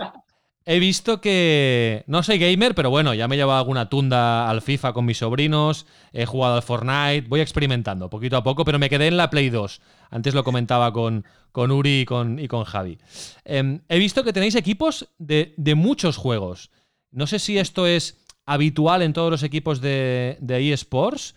[0.64, 2.04] he visto que.
[2.06, 5.18] No soy gamer, pero bueno, ya me he llevado alguna tunda al FIFA con mis
[5.18, 5.86] sobrinos.
[6.12, 7.28] He jugado al Fortnite.
[7.28, 9.80] Voy experimentando poquito a poco, pero me quedé en la Play 2.
[10.10, 12.98] Antes lo comentaba con, con Uri y con, y con Javi.
[13.44, 16.70] Em, he visto que tenéis equipos de, muchos juegos.
[17.10, 21.34] No sé si esto es habitual en todos los equipos de, de eSports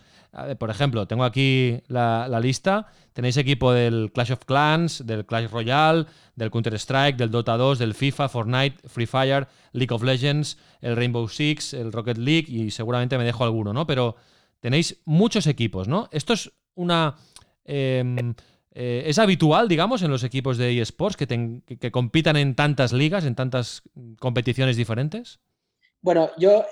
[0.58, 2.86] por ejemplo, tengo aquí la, lista.
[3.12, 7.94] Tenéis equipo del Clash of Clans, del Clash Royale, del Counter-Strike, del Dota 2, del
[7.94, 13.18] FIFA, Fortnite, Free Fire, League of Legends, el Rainbow Six, el Rocket League y seguramente
[13.18, 13.86] me dejo alguno, ¿no?
[13.86, 14.16] Pero
[14.60, 16.08] tenéis muchos equipos, ¿no?
[16.12, 17.16] Esto es una...
[17.64, 18.34] Em,
[18.74, 21.26] eh, ¿Es habitual, digamos, en los equipos de eSports que,
[21.78, 23.82] que compitan en tantas ligas, en tantas
[24.18, 25.40] competiciones diferentes?
[26.02, 26.64] Bueno, yo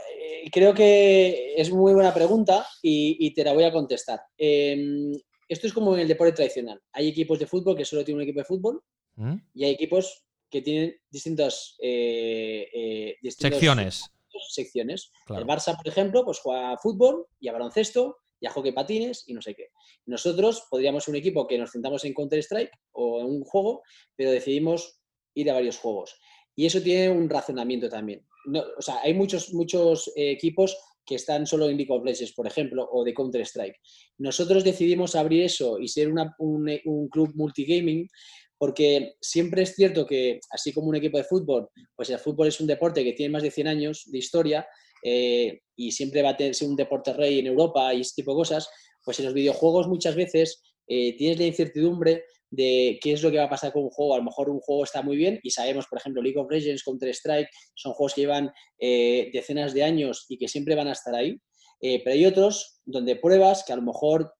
[0.50, 4.20] creo que es muy buena pregunta y, te la voy a contestar.
[4.36, 5.12] Em,
[5.48, 6.80] esto es como en el deporte tradicional.
[6.92, 8.82] Hay equipos de fútbol que solo tienen un equipo de fútbol
[9.16, 9.36] ¿Mm?
[9.54, 14.10] y hay equipos que tienen distintas, eh, eh, secciones.
[14.48, 15.12] secciones.
[15.28, 19.24] El Barça, por ejemplo, pues juega a fútbol y a baloncesto y a hockey patines
[19.28, 19.68] y no sé qué.
[20.06, 23.82] Nosotros podríamos ser un equipo que nos centramos en Counter-Strike o en un juego,
[24.16, 25.00] pero decidimos
[25.34, 26.18] ir a varios juegos.
[26.56, 31.46] Y eso tiene un razonamiento también o sea, hay muchos, muchos eh, equipos que están
[31.46, 33.76] solo en League of Legends, por ejemplo, o de Counter-Strike.
[34.18, 38.08] Nosotros decidimos abrir eso y ser un, club multigaming
[38.56, 42.60] porque siempre es cierto que, así como un equipo de fútbol, pues el fútbol es
[42.60, 44.66] un deporte que tiene más de 100 años de historia
[45.02, 48.36] eh, y siempre va a ser un deporte rey en Europa y ese tipo de
[48.36, 48.68] cosas,
[49.02, 53.38] pues en los videojuegos muchas veces eh, tienes la incertidumbre de qué es lo que
[53.38, 54.14] va a pasar con un juego.
[54.14, 56.82] A lo mejor un juego está muy bien y sabemos, por ejemplo, League of Legends,
[56.82, 61.14] Counter-Strike, son juegos que llevan eh, decenas de años y que siempre van a estar
[61.14, 61.38] ahí.
[61.80, 64.34] Eh, pero hay otros donde pruebas que a lo mejor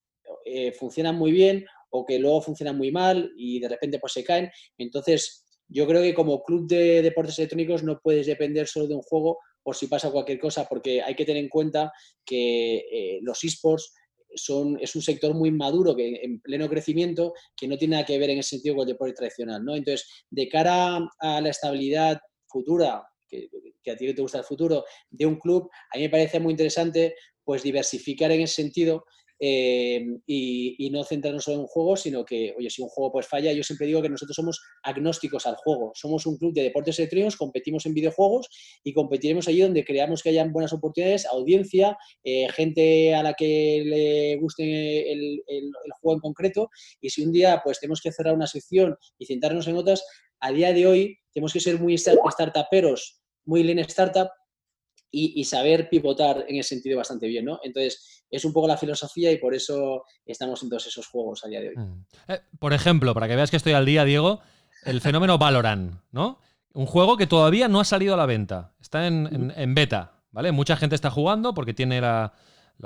[0.45, 4.25] eh, funcionan muy bien o que luego funcionan muy mal y de repente pues se
[4.25, 4.51] caen.
[4.77, 9.03] Entonces, yo creo que como club de deportes electrónicos no puedes depender solo de un
[9.03, 11.93] juego por si pasa cualquier cosa, porque hay que tener en cuenta
[12.25, 13.93] que los esports
[14.33, 18.31] es un sector muy maduro, que en pleno crecimiento, que no tiene nada que ver
[18.31, 19.65] en ese sentido con el deporte tradicional.
[19.65, 19.75] ¿no?
[19.75, 23.49] Entonces, de cara a la estabilidad futura, que,
[23.83, 26.53] que a ti te gusta el futuro, de un club, a mí me parece muy
[26.53, 27.15] interesante
[27.45, 29.05] pues diversificar en ese sentido
[29.43, 33.27] eh, y, no centrarnos solo en un juego, sino que, oye, si un juego pues
[33.27, 35.93] falla, yo siempre digo que nosotros somos agnósticos al juego.
[35.95, 38.49] Somos un club de deportes electrónicos, competimos en videojuegos
[38.85, 43.83] y competiremos allí donde creamos que hayan buenas oportunidades, audiencia, eh, gente a la que
[43.87, 45.41] le guste el,
[46.01, 46.69] juego en concreto.
[47.01, 50.05] Y si un día pues tenemos que cerrar una sección y centrarnos en otras,
[50.41, 54.29] a día de hoy tenemos que ser muy startuperos, muy lean startup
[55.11, 57.61] y, saber pivotar en ese sentido bastante bien, ¿no?
[57.63, 61.49] Entonces, es un poco la filosofía y por eso estamos en todos esos juegos a
[61.49, 61.77] día de hoy.
[61.77, 62.05] Mm.
[62.29, 64.41] Eh, por ejemplo, para que veas que estoy al día, Diego,
[64.85, 66.39] el fenómeno Valorant, ¿no?
[66.73, 70.53] Un juego que todavía no ha salido a la venta, está en, beta, ¿vale?
[70.53, 72.33] Mucha gente está jugando porque tiene la,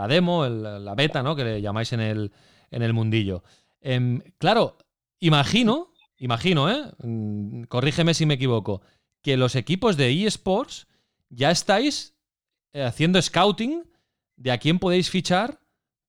[0.08, 1.37] demo, la beta, ¿no?
[1.37, 2.32] Que le llamáis en el,
[2.70, 3.44] en el mundillo.
[3.82, 4.78] Em, claro,
[5.20, 6.90] imagino, imagino, ¿eh?
[7.02, 8.80] Mm, corrígeme si me equivoco,
[9.20, 10.87] que los equipos de eSports
[11.28, 12.13] ya estáis
[12.74, 13.84] haciendo scouting
[14.37, 15.60] de a quién podéis fichar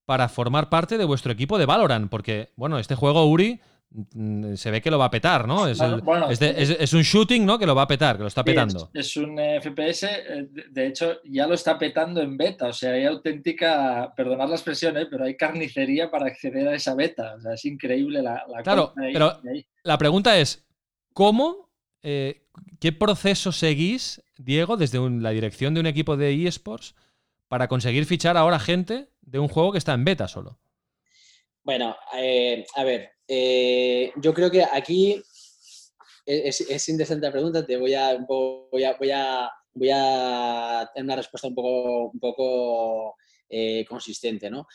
[0.04, 2.08] para formar parte de vuestro equipo de Valorant.
[2.08, 5.66] Porque, bueno, este juego, Uri, mm, se ve que lo va a petar, ¿no?
[5.66, 7.58] Es, un shooting, ¿no?
[7.58, 8.88] Que lo va a petar, que lo está petando.
[8.94, 12.68] Es, un FPS, eh, de hecho, ya lo está petando en beta.
[12.68, 15.06] O sea, hay auténtica, perdonad la expresión, ¿eh?
[15.10, 17.34] pero hay carnicería para acceder a esa beta.
[17.36, 19.40] O sea, es increíble la, la Claro, pero
[19.82, 20.64] la pregunta es,
[21.12, 21.68] ¿cómo
[22.80, 26.94] ¿Qué proceso seguís, Diego, desde la dirección de un equipo de eSports
[27.48, 30.58] para conseguir fichar ahora gente de un juego que está en beta solo?
[31.62, 35.20] Bueno, eh, a ver, eh, yo creo que aquí
[36.24, 41.04] es, es, indecente la pregunta, te voy a, voy a, voy a, voy a tener
[41.04, 43.16] una respuesta un poco, un poco
[43.48, 44.66] eh, consistente, ¿no?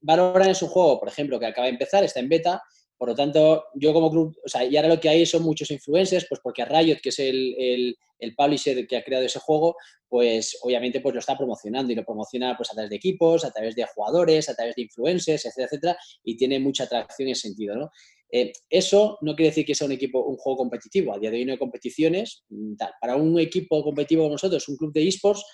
[0.00, 2.62] Valorant es un juego, por ejemplo, que acaba de empezar, está en beta,
[3.02, 5.68] por lo tanto, yo como club, o sea, y ahora lo que hay son muchos
[5.72, 9.74] influencers, pues porque Riot, que es el, el, publisher que ha creado ese juego,
[10.08, 13.50] pues obviamente pues lo está promocionando y lo promociona pues a través de equipos, a
[13.50, 17.48] través de jugadores, a través de influencers, etcétera, etcétera, y tiene mucha atracción en ese
[17.48, 17.90] sentido, ¿no?
[18.30, 21.12] Eh, eso no quiere decir que sea un equipo, un juego competitivo.
[21.12, 22.44] A día de hoy no hay competiciones.
[22.50, 22.92] Mm, tal.
[23.00, 25.44] Para un equipo competitivo como nosotros, un club de esports,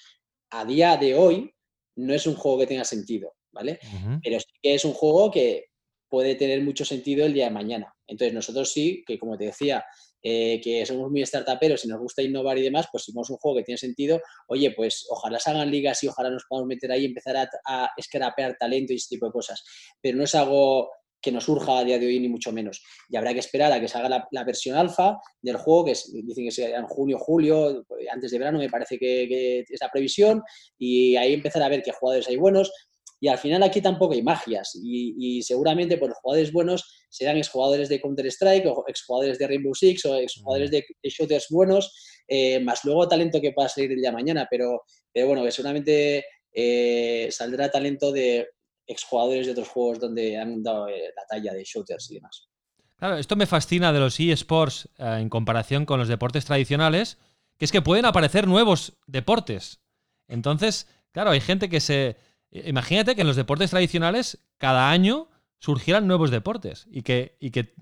[0.50, 1.50] a día de hoy
[1.96, 3.78] no es un juego que tenga sentido, ¿vale?
[4.22, 5.67] Pero sí que es un juego que
[6.08, 7.94] puede tener mucho sentido el día de mañana.
[8.06, 9.84] Entonces, nosotros sí, que como te decía,
[10.22, 13.36] eh, que somos muy startuperos y nos gusta innovar y demás, pues si vemos un
[13.36, 16.90] juego que tiene sentido, oye, pues ojalá se hagan ligas y ojalá nos podamos meter
[16.90, 19.62] ahí y empezar a, a escrapear talento y ese tipo de cosas.
[20.00, 20.90] Pero no es algo
[21.20, 22.82] que nos surja a día de hoy, ni mucho menos.
[23.08, 25.92] Y habrá que esperar a que salga la, versión alfa del juego, que
[26.22, 29.90] dicen que sea en junio, julio, antes de verano me parece que, que, es la
[29.90, 30.42] previsión,
[30.78, 32.72] y ahí empezar a ver qué jugadores hay buenos.
[33.20, 34.78] Y al final aquí tampoco hay magias.
[34.80, 39.74] Y, seguramente por pues, los jugadores buenos serán exjugadores de Counter-Strike o exjugadores de Rainbow
[39.74, 44.00] Six o exjugadores de, de shooters buenos, eh, más luego talento que pueda salir el
[44.00, 44.46] día de mañana.
[44.50, 48.48] Pero, pero bueno, que seguramente eh, saldrá talento de
[48.86, 52.48] exjugadores de otros juegos donde han dado eh, la talla de shooters y demás.
[52.96, 57.18] Claro, esto me fascina de los eSports en comparación con los deportes tradicionales,
[57.56, 59.80] que es que pueden aparecer nuevos deportes.
[60.26, 62.16] Entonces, claro, hay gente que se
[62.50, 67.74] Imagínate que en los deportes tradicionales cada año surgieran nuevos deportes y que, y que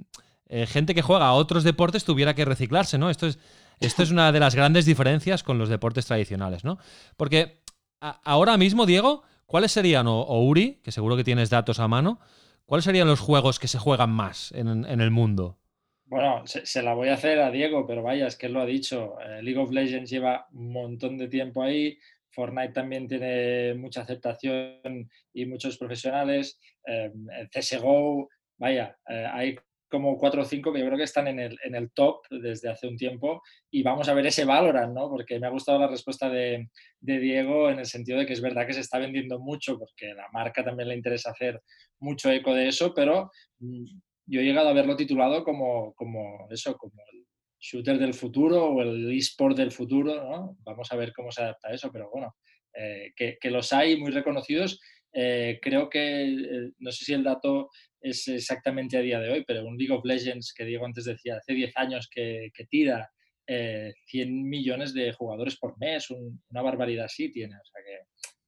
[0.49, 3.11] eh, gente que juega a otros deportes tuviera que reciclarse, ¿no?
[3.11, 3.39] Esto es,
[3.81, 6.79] esto es una de las grandes diferencias con los deportes tradicionales, ¿no?
[7.17, 7.63] Porque
[8.01, 12.21] ahora mismo, Diego, ¿cuáles serían, o, Uri, que seguro que tienes datos a mano,
[12.65, 15.59] cuáles serían los juegos que se juegan más en, el mundo?
[16.05, 18.67] Bueno, se, la voy a hacer a Diego, pero vaya, es que él lo ha
[18.67, 19.17] dicho.
[19.21, 21.99] Eh, League of Legends lleva un montón de tiempo ahí.
[22.37, 26.61] Fortnite también tiene mucha aceptación y muchos profesionales.
[26.87, 27.11] Eh,
[27.51, 29.57] CSGO, vaya, eh, hay
[29.89, 32.97] como cuatro o cinco que yo creo que están en el, top desde hace un
[32.97, 35.09] tiempo y vamos a ver ese Valorant, ¿no?
[35.09, 36.69] Porque me ha gustado la respuesta de,
[37.01, 40.13] de, Diego en el sentido de que es verdad que se está vendiendo mucho porque
[40.13, 41.63] la marca también le interesa hacer
[42.01, 43.85] mucho eco de eso, pero mm,
[44.27, 47.27] yo he llegado a verlo titulado como, como eso, como el
[47.59, 50.57] shooter del futuro o el eSport del futuro, ¿no?
[50.61, 52.35] Vamos a ver cómo se adapta a eso, pero bueno,
[52.75, 54.81] eh, que, los hay muy reconocidos.
[55.13, 59.45] Eh, creo que, eh, no sé si el dato es exactamente a día de hoy,
[59.47, 63.11] pero un League of Legends que Diego antes decía, hace 10 años que, tira
[63.47, 67.81] 100 millones de jugadores por mes, una barbaridad así tiene, o sea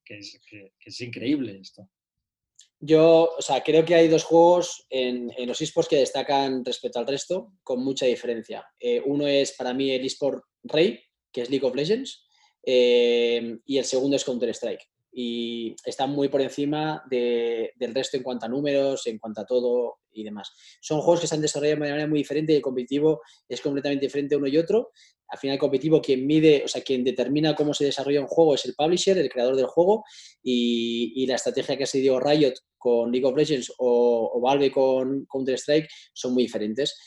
[0.04, 0.18] que,
[0.78, 1.88] que es increíble esto.
[2.80, 7.06] Yo, o sea, creo que hay dos juegos en, los esports que destacan respecto al
[7.06, 8.64] resto con mucha diferencia.
[8.78, 11.00] Eh, uno es para mí el esport Rey,
[11.32, 12.24] que es League of Legends,
[12.62, 14.88] eh, y el segundo es Counter-Strike.
[15.12, 19.98] Y están muy por encima del resto en cuanto a números, en cuanto a todo
[20.12, 20.52] y demás.
[20.80, 24.06] Son juegos que se han desarrollado de manera muy diferente y el competitivo es completamente
[24.06, 24.90] diferente uno y otro
[25.28, 28.54] al final el competitivo quien mide, o sea, quien determina cómo se desarrolla un juego
[28.54, 30.04] es el publisher, el creador del juego,
[30.42, 35.88] y, la estrategia que ha seguido Riot con League of Legends o, Valve con Counter-Strike
[36.14, 36.98] son muy diferentes.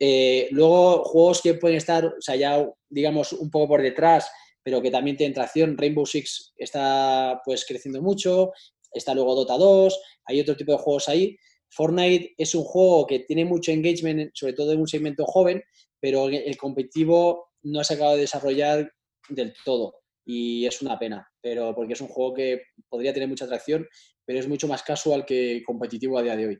[0.00, 4.28] Eh, luego, juegos que pueden estar, o sea, ya digamos un poco por detrás,
[4.68, 8.52] pero que también tienen tracción, Rainbow Six está pues creciendo mucho,
[8.92, 11.38] está luego Dota 2, hay otro tipo de juegos ahí.
[11.70, 15.62] Fortnite es un juego que tiene mucho engagement, sobre todo en un segmento joven,
[15.98, 18.92] pero el competitivo no se acaba de desarrollar
[19.30, 19.94] del todo
[20.26, 23.88] y es una pena, pero porque es un juego que podría tener mucha atracción,
[24.26, 26.58] pero es mucho más casual que competitivo a día de hoy.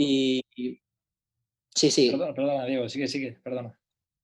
[0.00, 0.42] Y,
[1.72, 2.10] sí, sí.
[2.10, 3.78] Perdona, perdona, Diego, sigue, sigue, perdona.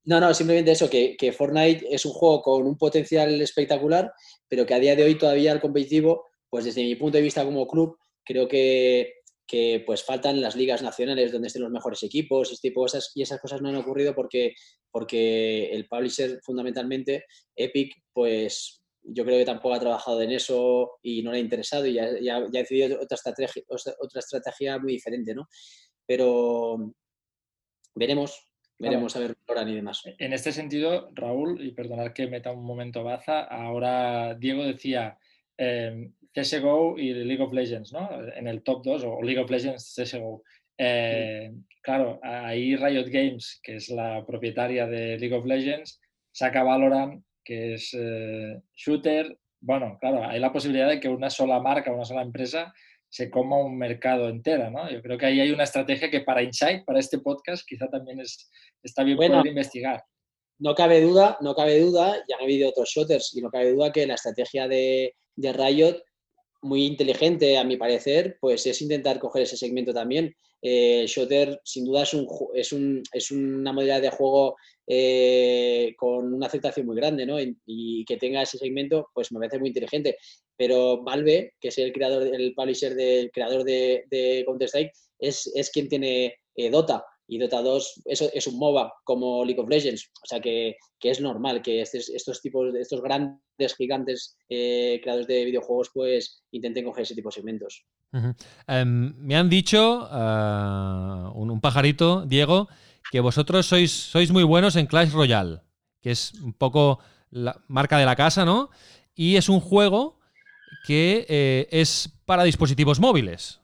[0.04, 4.12] No, no, simplemente eso, que, que, Fortnite es un juego con un potencial espectacular,
[4.48, 7.44] pero que a día de hoy todavía el competitivo, pues desde mi punto de vista
[7.44, 12.52] como club, creo que que pues faltan las ligas nacionales donde estén los mejores equipos,
[12.52, 14.54] este tipo cosas, y esas cosas no han ocurrido porque,
[14.92, 17.24] porque el publisher fundamentalmente,
[17.56, 21.84] Epic, pues yo creo que tampoco ha trabajado en eso y no le ha interesado
[21.84, 25.48] y ya, ya, ha decidido otra estrategia, otra estrategia muy diferente, ¿no?
[26.06, 26.94] Pero
[27.96, 28.49] veremos,
[28.80, 29.36] veremos a ver
[29.68, 30.02] y demás.
[30.18, 35.18] En este sentido, Raúl, y perdonad que meta un momento baza, ahora Diego decía,
[35.58, 38.08] eh, CSGO y League of Legends, ¿no?
[38.34, 40.42] En el top 2, o League of Legends, CSGO.
[40.78, 41.52] Eh,
[41.82, 46.00] claro, ahí Riot Games, que es la propietaria de League of Legends,
[46.32, 49.36] saca Valorant, que es eh, shooter.
[49.60, 52.72] Bueno, claro, hay la posibilidad de que una sola marca, una sola empresa
[53.10, 54.90] se coma un mercado entero, ¿no?
[54.90, 58.20] Yo creo que ahí hay una estrategia que para Insight, para este podcast, quizá también
[58.20, 58.48] es,
[58.82, 60.02] está bien poder investigar.
[60.58, 63.90] No cabe duda, no cabe duda, ya han habido otros shooters y no cabe duda
[63.90, 66.02] que la estrategia de, de Riot,
[66.62, 70.34] muy inteligente a mi parecer, pues es intentar coger ese segmento también.
[70.62, 74.56] Eh, Shooter sin duda es, un, es, un, es una modalidad de juego
[74.86, 77.38] eh, con una aceptación muy grande, ¿no?
[77.40, 80.16] Y, que tenga ese segmento, pues me parece muy inteligente.
[80.60, 85.70] Pero Valve, que es el creador, el publisher del creador de, de Counter-Strike, es, es,
[85.70, 87.02] quien tiene eh, Dota.
[87.26, 90.10] Y Dota 2 es, es, un MOBA como League of Legends.
[90.22, 95.46] O sea que, que es normal que estos, estos tipos, estos grandes, gigantes creadores de
[95.46, 97.86] videojuegos, pues intenten coger ese tipo de segmentos.
[98.68, 100.10] Em, me han dicho
[101.36, 102.68] un, un, pajarito, Diego,
[103.10, 105.62] que vosotros sois, sois muy buenos en Clash Royale,
[106.02, 106.98] que es un poco
[107.30, 108.68] la marca de la casa, ¿no?
[109.14, 110.19] Y es un juego
[110.84, 113.60] que eh, es para dispositivos móviles.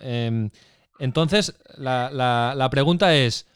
[0.00, 0.50] Eh,
[0.98, 3.46] entonces, la, la, pregunta es,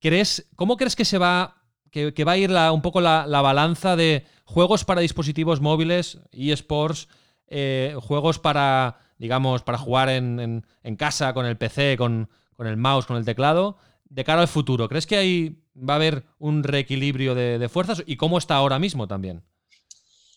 [0.00, 3.26] ¿crees, ¿cómo crees que se va, que, que va a ir la, un poco la,
[3.26, 7.08] balanza de juegos para dispositivos móviles, eSports,
[7.48, 10.64] eh, juegos para digamos, para jugar en,
[10.98, 12.28] casa, con el PC, con,
[12.58, 14.88] el mouse, con el teclado, de cara al futuro?
[14.88, 19.08] ¿Crees que ahí va a haber un reequilibrio de, fuerzas y cómo está ahora mismo
[19.08, 19.42] también?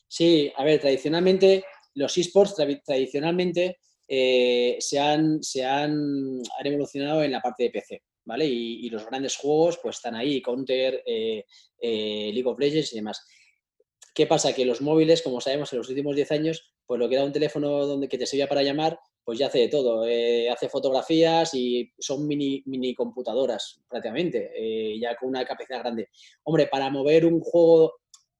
[0.07, 1.65] Sí, a ver, tradicionalmente
[1.98, 8.45] los esports tradicionalmente eh, se, han, se han, evolucionado en la parte de PC, ¿vale?
[8.45, 11.43] Y, los grandes juegos pues están ahí, Counter, eh,
[11.80, 13.26] eh, League of Legends y demás.
[14.14, 14.54] ¿Qué pasa?
[14.54, 17.34] Que los móviles, como sabemos, en los últimos 10 años, pues lo que era un
[17.34, 20.08] teléfono donde, que te servía para llamar, pues ya hace de todo.
[20.08, 26.10] Eh, hace fotografías y son mini, mini computadoras prácticamente, ya con una capacidad grande.
[26.43, 27.95] Hombre, para mover un juego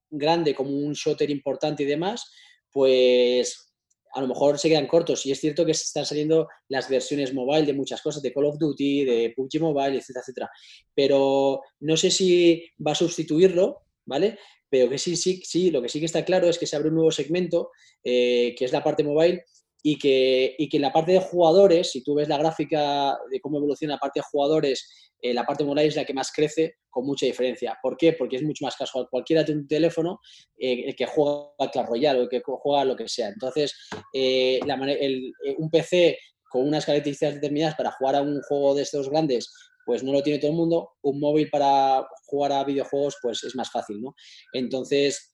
[0.10, 2.32] grande como un shooter importante y demás,
[2.72, 3.74] pues
[4.14, 5.26] a lo mejor se quedan cortos.
[5.26, 8.46] Y es cierto que se están saliendo las versiones mobile de muchas cosas, de Call
[8.46, 10.52] of Duty, de PUBG Mobile, etcétera, etcétera.
[10.96, 14.38] Pero no sé si va a sustituirlo, ¿vale?
[14.70, 16.90] pero que sí, sí, sí, lo que sí que está claro es que se abre
[16.90, 17.72] un nuevo segmento,
[18.04, 19.44] eh, que es la parte mobile,
[19.90, 23.58] y que, y que la parte de jugadores, si tú ves la gráfica de cómo
[23.58, 24.86] evoluciona la parte de jugadores,
[25.22, 27.78] eh, la parte mobile es la que más crece con mucha diferencia.
[27.82, 28.12] ¿Por qué?
[28.12, 29.08] Porque es mucho más casual.
[29.10, 30.20] Cualquiera tiene un teléfono
[30.58, 33.30] eh, que juega Clash Royale o que juega lo que sea.
[33.30, 33.74] Entonces,
[34.14, 36.18] un PC
[36.52, 39.50] con unas características determinadas para jugar a un juego de estos grandes
[39.86, 40.90] pues no lo tiene todo el mundo.
[41.02, 44.16] Un móvil para jugar a videojuegos, pues es más fácil, ¿no?
[44.52, 45.34] Entonces,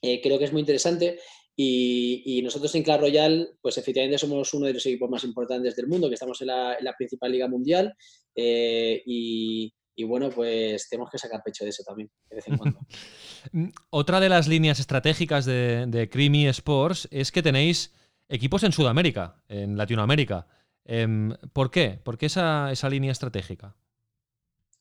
[0.00, 1.20] eh, creo que es muy interesante.
[1.54, 5.86] Y, nosotros en Clash Royale, pues efectivamente somos uno de los equipos más importantes del
[5.86, 7.94] mundo, que estamos en la, principal liga mundial.
[8.34, 9.72] Eh, y,
[10.04, 12.80] bueno, pues tenemos que sacar pecho de eso también, de vez en cuando.
[13.90, 17.92] Otra de las líneas estratégicas de, de Creamy Sports es que tenéis
[18.28, 20.46] equipos en Sudamérica, en Latinoamérica.
[20.84, 22.00] Em, ¿Por qué?
[22.02, 23.76] ¿Por qué esa, esa línea estratégica?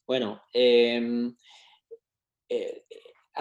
[0.08, 1.36] Bueno, em,
[2.50, 2.86] eh,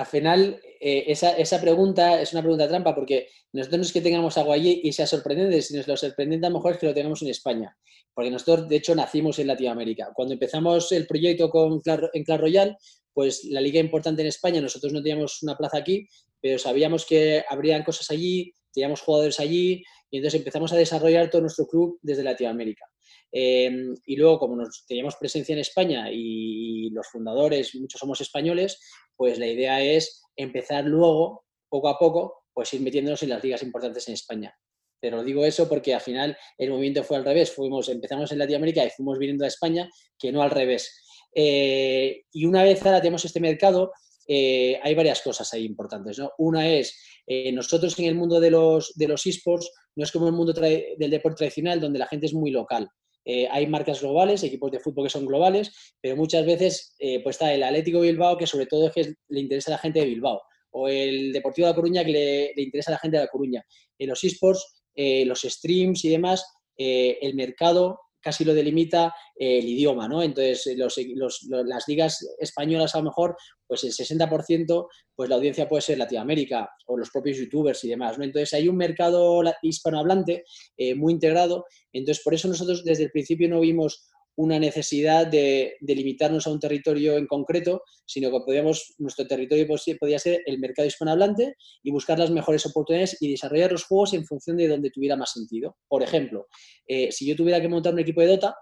[0.00, 4.00] al final eh, esa, esa, pregunta es una pregunta trampa porque nosotros no es que
[4.00, 6.94] tengamos algo allí y sea sorprendente, sino lo sorprendente a lo mejor es que lo
[6.94, 7.76] tengamos en España,
[8.14, 10.10] porque nosotros de hecho nacimos en Latinoamérica.
[10.14, 11.82] Cuando empezamos el proyecto con
[12.14, 12.76] en Clash Royale,
[13.12, 16.08] pues la liga importante en España, nosotros no teníamos una plaza aquí,
[16.40, 21.42] pero sabíamos que habrían cosas allí, teníamos jugadores allí y entonces empezamos a desarrollar todo
[21.42, 22.86] nuestro club desde Latinoamérica.
[23.32, 28.80] Em, y luego, como nos, teníamos presencia en España y los fundadores, muchos somos españoles,
[29.20, 33.62] pues la idea es empezar luego, poco a poco, pues ir metiéndonos en las ligas
[33.62, 34.58] importantes en España.
[34.98, 37.52] Pero digo eso porque al final el movimiento fue al revés.
[37.52, 41.04] Fuimos, empezamos en Latinoamérica y fuimos viniendo a España, que no al revés.
[41.34, 43.92] Eh, y una vez ahora tenemos este mercado,
[44.26, 46.18] eh, hay varias cosas ahí importantes.
[46.18, 46.32] ¿no?
[46.38, 50.28] Una es, eh, nosotros en el mundo de los, de los esports, no es como
[50.28, 52.88] el mundo del deporte tradicional, donde la gente es muy local.
[53.24, 57.52] Eh, hay marcas globales, equipos de fútbol que son globales, pero muchas veces pues está
[57.52, 60.40] el Atlético Bilbao, que sobre todo es que le interesa a la gente de Bilbao,
[60.70, 63.64] o el Deportivo de La Coruña, que le, interesa a la gente de La Coruña.
[63.98, 66.44] En los esports, los streams y demás,
[66.76, 70.22] el mercado casi lo delimita eh, el idioma, ¿no?
[70.22, 73.36] Entonces, las ligas españolas a lo mejor,
[73.70, 78.18] pues el 60%, pues la audiencia puede ser Latinoamérica o los propios youtubers y demás,
[78.18, 78.24] ¿no?
[78.24, 80.42] Entonces, hay un mercado hispanohablante
[80.76, 85.76] eh, muy integrado, entonces por eso nosotros desde el principio no vimos una necesidad de,
[85.82, 89.68] limitarnos a un territorio en concreto, sino que podíamos, nuestro territorio
[90.00, 91.54] podía ser el mercado hispanohablante
[91.84, 95.30] y buscar las mejores oportunidades y desarrollar los juegos en función de donde tuviera más
[95.32, 95.76] sentido.
[95.86, 96.48] Por ejemplo,
[96.88, 98.56] eh, si yo tuviera que montar un equipo de Dota,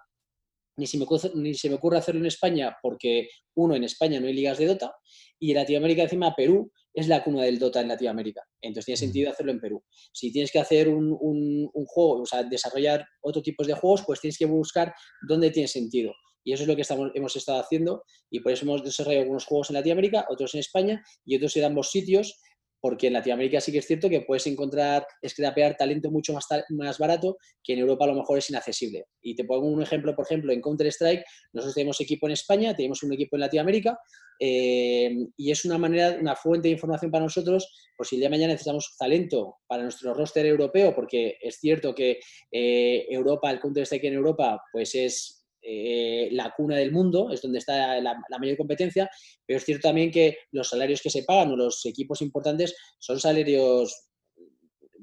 [0.79, 4.19] ni se, me ocurre, ni se me ocurre hacerlo en España porque, uno, en España
[4.21, 4.95] no hay ligas de Dota
[5.39, 8.43] y en Latinoamérica, encima, Perú es la cuna del Dota en Latinoamérica.
[8.63, 9.05] Entonces tiene Mm.
[9.05, 9.85] sentido hacerlo en Perú.
[10.13, 14.03] Si tienes que hacer un, un- un juego, o sea, desarrollar otro tipo de juegos,
[14.07, 14.95] pues tienes que buscar
[15.29, 16.13] dónde tiene sentido.
[16.45, 19.45] Y eso es lo que estamos, hemos estado haciendo y por eso hemos desarrollado algunos
[19.45, 22.41] juegos en Latinoamérica, otros en España y otros en ambos sitios,
[22.81, 26.99] porque en Latinoamérica sí que es cierto que puedes encontrar, scrapear talento mucho más, más
[26.99, 29.07] barato que en Europa a lo mejor es inaccesible.
[29.21, 33.03] Y te pongo un ejemplo, por ejemplo, en Counter-Strike, nosotros tenemos equipo en España, tenemos
[33.03, 33.99] un equipo en Latinoamérica
[34.41, 38.29] eh, y es una manera, una fuente de información para nosotros, por si el día
[38.29, 42.21] de mañana necesitamos talento para nuestro roster europeo, porque es cierto que
[42.53, 47.59] eh, Europa, el Counter-Strike en Europa, pues es eh, la cuna del mundo, es donde
[47.59, 49.11] está la, mayor competencia,
[49.45, 53.19] pero es cierto también que los salarios que se pagan o los equipos importantes son
[53.19, 54.09] salarios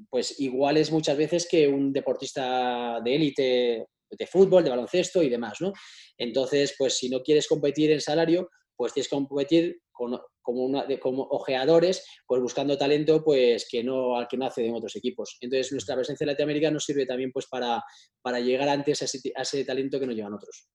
[0.08, 5.60] pues iguales muchas veces que un deportista de élite de fútbol, de baloncesto y demás,
[5.60, 5.72] ¿no?
[6.16, 10.84] Entonces, pues si no quieres competir en salario, pues tienes que competir con, como, una,
[10.86, 15.36] de- como ojeadores, pues buscando talento pues que no, al que no acceden otros equipos.
[15.40, 17.82] Entonces, nuestra presencia en Latinoamérica nos sirve también pues para,
[18.22, 20.68] para llegar antes a ese, ti- a ese talento que no llegan otros.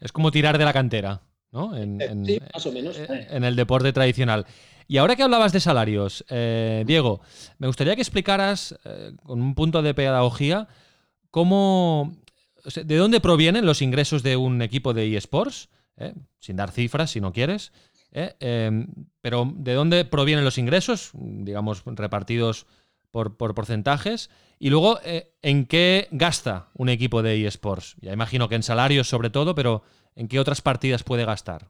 [0.00, 1.20] Es como tirar de la cantera,
[1.52, 1.76] ¿no?
[1.76, 2.98] En, en- Sí, más o menos.
[2.98, 4.46] eh, en el deporte tradicional.
[4.88, 7.20] Y ahora que hablabas de salarios, eh, Diego,
[7.58, 10.66] me gustaría que explicaras eh, con un punto de pedagogía
[11.30, 12.16] cómo,
[12.64, 15.68] o sea, de dónde provienen los ingresos de un equipo de eSports,
[15.98, 16.14] ¿eh?
[16.38, 17.72] sin dar cifras si no quieres,
[18.12, 18.34] ¿eh?
[18.40, 18.86] Em,
[19.20, 22.66] pero de dónde provienen los ingresos, digamos, repartidos
[23.10, 27.96] por, por porcentajes, y luego eh, en qué gasta un equipo de eSports.
[28.00, 29.82] Ya imagino que en salarios sobre todo, pero
[30.16, 31.68] ¿en qué otras partidas puede gastar?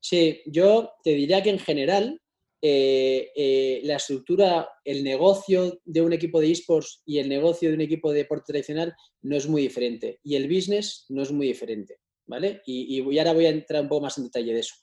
[0.00, 2.20] Sí, yo te diría que en general
[2.60, 7.76] eh, eh, la estructura, el negocio de un equipo de esports y el negocio de
[7.76, 11.46] un equipo de deporte tradicional no es muy diferente y el business no es muy
[11.46, 12.62] diferente, ¿vale?
[12.66, 14.74] Y, ahora voy a entrar un poco más en detalle de eso.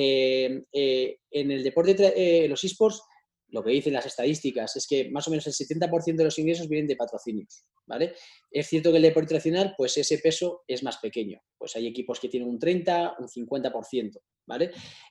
[0.00, 3.02] Eh, eh, en el deporte, eh, los esports,
[3.48, 6.68] lo que dicen las estadísticas es que más o menos el 70% de los ingresos
[6.68, 8.12] vienen de patrocinios, ¿vale?
[8.50, 11.40] Es cierto que el deporte tradicional, pues ese peso es más pequeño.
[11.58, 14.70] Pues hay equipos que tienen un 30, un 50%, ¿vale?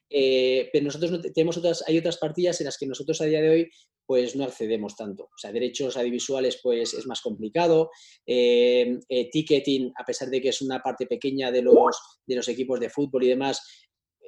[0.09, 3.25] Eh, pero nosotros no te- tenemos otras, hay otras partidas en las que nosotros a
[3.25, 3.69] día de hoy
[4.05, 5.23] pues no accedemos tanto.
[5.25, 7.89] O sea, derechos audiovisuales pues es más complicado.
[8.25, 12.89] Ticketing, a pesar de que es una parte pequeña de los, de los equipos de
[12.89, 13.61] fútbol y demás,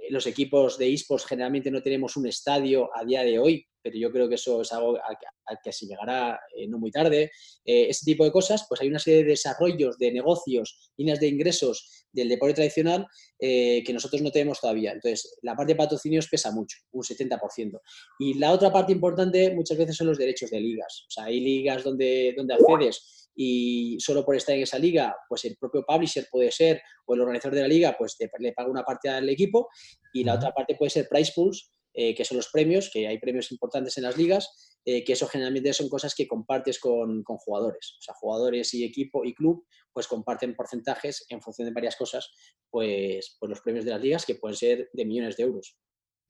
[0.09, 4.11] los equipos de esports generalmente no tenemos un estadio a día de hoy, pero yo
[4.11, 7.31] creo que eso es algo al que, se llegará eh, no muy tarde.
[7.63, 11.27] Eh, ese tipo de cosas, pues hay una serie de desarrollos, de negocios, líneas de
[11.27, 13.07] ingresos del deporte tradicional
[13.39, 14.91] eh, que nosotros no tenemos todavía.
[14.91, 17.79] Entonces, la parte de patrocinios pesa mucho, un 70%.
[18.19, 21.05] Y la otra parte importante muchas veces son los derechos de ligas.
[21.07, 25.45] O sea, hay ligas donde, donde accedes y solo por estar en esa liga, pues
[25.45, 28.69] el propio publisher puede ser, o el organizador de la liga, pues te- le paga
[28.69, 29.69] una parte al equipo
[30.13, 33.17] y la otra parte puede ser price pools, eh, que son los premios, que hay
[33.17, 37.37] premios importantes en las ligas, eh, que eso generalmente son cosas que compartes con, con
[37.37, 37.95] jugadores.
[37.99, 42.29] O sea, jugadores y equipo y club, pues comparten porcentajes en función de varias cosas,
[42.69, 45.75] pues, pues los premios de las ligas, que pueden ser de millones de euros.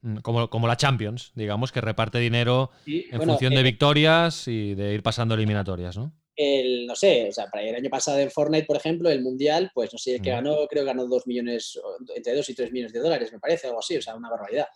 [0.01, 4.47] Mm, Como, como la Champions, digamos, que reparte dinero en bueno, función de eh, victorias
[4.47, 6.13] y de ir pasando eliminatorias, ¿no?
[6.41, 9.71] El, no sé, o sea, para el año pasado en Fortnite, por ejemplo, el Mundial,
[9.73, 11.77] pues no sé, el que ganó, creo que ganó 2 millones,
[12.15, 14.67] entre 2 y 3 millones de dólares, me parece, algo así, o sea, una barbaridad.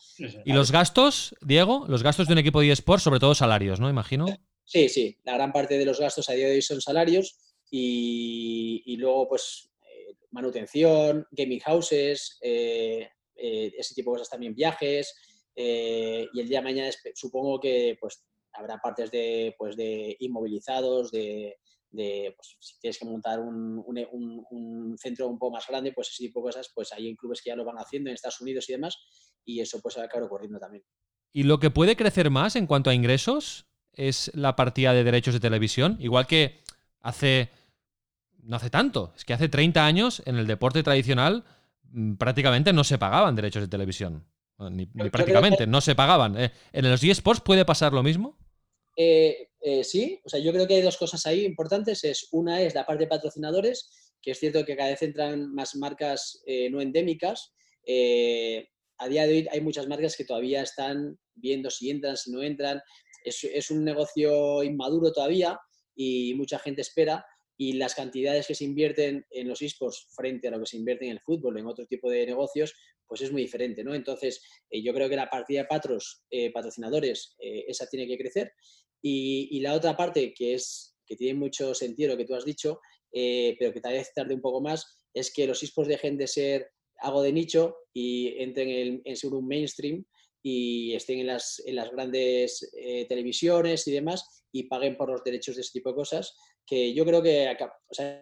[0.44, 1.86] ¿Y los gastos, Diego?
[1.88, 3.90] Los gastos de un equipo de eSports, sobre todo salarios, ¿no?
[3.90, 4.26] Imagino.
[4.66, 7.38] Sí, sí, la gran parte de los gastos a día de hoy son salarios
[7.72, 13.08] y, y luego, pues, eh, manutención, gaming houses, eh,
[13.38, 15.16] eh, ese tipo de cosas también, viajes,
[15.56, 18.22] eh, y el día de mañana supongo que, pues,
[18.54, 21.58] habrá partes de, pues, de inmovilizados, de,
[21.92, 25.92] de, pues, si tienes que montar un, un- un- un centro un poco más grande,
[25.94, 28.16] pues ese tipo de cosas, pues hay en clubes que ya lo van haciendo en
[28.16, 28.98] Estados Unidos y demás,
[29.46, 30.84] y eso pues va a acabar ocurriendo también.
[31.32, 35.34] ¿Y lo que puede crecer más en cuanto a ingresos es la partida de derechos
[35.34, 35.98] de televisión?
[36.00, 36.62] Igual que
[37.02, 37.50] hace.
[38.46, 41.46] No hace tanto, es que hace 30 años en el deporte tradicional
[41.84, 44.26] mm, prácticamente no se pagaban derechos de televisión.
[44.60, 46.38] Ni, ni creo que- prácticamente, no se pagaban.
[46.38, 48.38] Eh, ¿En los eSports puede pasar lo mismo?
[48.96, 52.04] Eh, eh, sí, o sea, yo creo que hay dos cosas ahí importantes.
[52.04, 55.76] Es, una es la parte de patrocinadores, que es cierto que cada vez entran más
[55.76, 57.54] marcas eh, no endémicas.
[57.86, 58.68] Eh,
[58.98, 62.44] a día de hoy hay muchas marcas que todavía están viendo si entran, si no
[62.44, 62.82] entran.
[63.24, 65.60] Es, es un negocio inmaduro todavía
[65.96, 67.26] y mucha gente espera.
[67.58, 71.06] Y las cantidades que se invierten en los esports frente a lo que se invierte
[71.06, 72.74] en el fútbol, en otro tipo de negocios,
[73.06, 73.94] pues es muy diferente, ¿no?
[73.94, 78.18] Entonces, eh, yo creo que la partida de patros, eh, patrocinadores, eh, esa tiene que
[78.18, 78.54] crecer.
[79.02, 82.46] Y, y la otra parte que es que tiene mucho sentido lo que tú has
[82.46, 82.80] dicho,
[83.12, 86.28] eh, pero que tal vez tarde un poco más, es que los esports dejen de
[86.28, 90.06] ser algo de nicho y entren en, en ser un mainstream
[90.42, 95.24] y estén en las, en las grandes eh, televisiones y demás y paguen por los
[95.24, 96.36] derechos de ese tipo de cosas,
[96.66, 97.56] que yo creo que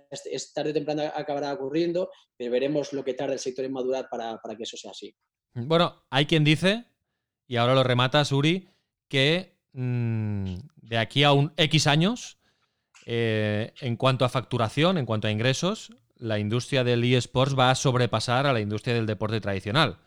[0.10, 4.08] es, tarde o temprano acabará ocurriendo, pero veremos lo que tarda el sector en madurar
[4.10, 5.16] para, que eso sea así.
[5.54, 6.86] Bueno, hay quien dice,
[7.48, 8.70] y ahora lo remata Suri,
[9.08, 12.40] que mm, de aquí a un X años,
[13.06, 17.76] eh, en cuanto a facturación, en cuanto a ingresos, la industria del eSports va a
[17.76, 19.98] sobrepasar a la industria del deporte tradicional.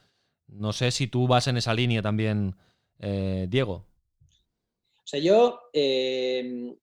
[0.47, 2.57] No sé si tú vas en esa línea también,
[3.01, 3.87] eh, Diego.
[5.05, 6.77] O sea, yo eh,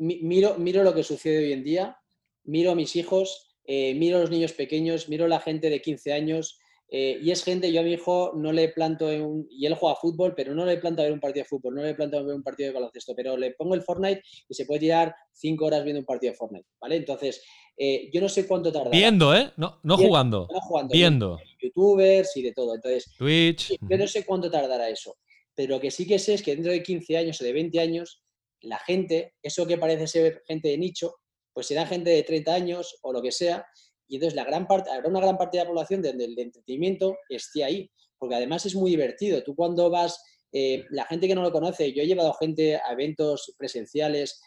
[0.00, 1.96] miro, miro lo que sucede hoy en día,
[2.44, 5.80] miro a mis hijos, eh, miro a los niños pequeños, miro a la gente de
[5.80, 6.58] 15 años,
[6.92, 9.94] y es gente, yo a mi hijo no le planto, en un, y él juega
[9.94, 12.22] fútbol, pero no le planto a ver un partido de fútbol, no le planto a
[12.22, 15.64] ver un partido de baloncesto, pero le pongo el Fortnite y se puede tirar 5
[15.64, 16.96] horas viendo un partido de Fortnite, ¿vale?
[16.96, 17.44] Entonces,
[18.12, 18.90] yo no sé cuánto tarda.
[18.90, 19.52] Viendo, ¿eh?
[19.56, 20.48] No, no jugando.
[20.52, 20.92] No jugando.
[20.92, 21.38] Viendo.
[21.62, 22.74] Youtubers y de todo.
[22.74, 23.76] Entonces, Twitch.
[23.88, 25.16] Yo no sé cuánto tardará eso.
[25.54, 27.78] Pero lo que sí que sé es que dentro de 15 años o de 20
[27.78, 28.20] años,
[28.62, 31.16] la gente, eso que parece ser gente de nicho,
[31.52, 33.66] pues será gente de 30 años o lo que sea.
[34.08, 37.16] Y entonces la gran parte, habrá una gran parte de la población del de, entretenimiento
[37.28, 37.90] esté ahí.
[38.18, 39.42] Porque además es muy divertido.
[39.42, 42.92] Tú cuando vas, eh, la gente que no lo conoce, yo he llevado gente a
[42.92, 44.40] eventos presenciales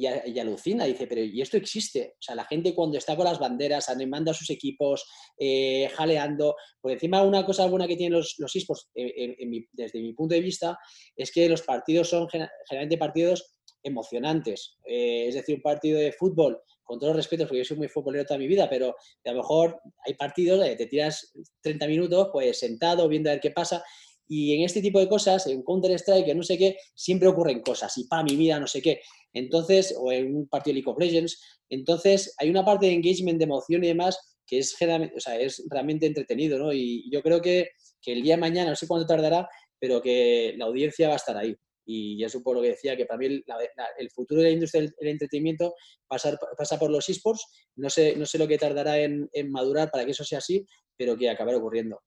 [0.00, 2.14] y, alucina, dice, pero ¿y esto existe?
[2.14, 5.04] O sea, la gente cuando está con las banderas, animando a sus equipos,
[5.38, 9.36] eh, jaleando, por encima una cosa buena que tienen los, los esports, eh,
[9.72, 10.78] desde mi punto de vista,
[11.16, 14.76] es que los partidos son generalmente partidos emocionantes.
[14.84, 17.88] Eh, es decir, un partido de fútbol, con todos los respetos, porque yo soy muy
[17.88, 18.94] futbolero toda mi vida, pero
[19.24, 23.50] a lo mejor hay partidos, te tiras 30 minutos, pues sentado, viendo a ver qué
[23.50, 23.84] pasa,
[24.28, 27.96] y en este tipo de cosas, en Counter-Strike, no sé qué, siempre ocurren cosas.
[27.96, 29.00] Y pa, mi vida, no sé qué.
[29.32, 31.60] Entonces, o en un partido de League of Legends.
[31.68, 35.62] Entonces, hay una parte de engagement, de emoción y demás que es, o sea, es
[35.68, 36.72] realmente entretenido, ¿no?
[36.72, 37.68] Y yo creo que,
[38.00, 39.46] que, el día de mañana, no sé cuánto tardará,
[39.78, 41.54] pero que la audiencia va a estar ahí.
[41.84, 44.94] Y eso por lo que decía, que para mí el, futuro de la industria del,
[45.00, 45.74] entretenimiento
[46.06, 47.44] pasa, pasa por los esports.
[47.76, 50.64] No sé, no sé lo que tardará en, en madurar para que eso sea así,
[50.96, 52.00] pero que acabará ocurriendo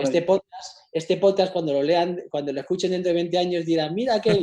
[0.00, 3.94] este, podcast, este podcast, cuando lo lean, cuando lo escuchen dentro de 20 años, dirán,
[3.94, 4.40] mira qué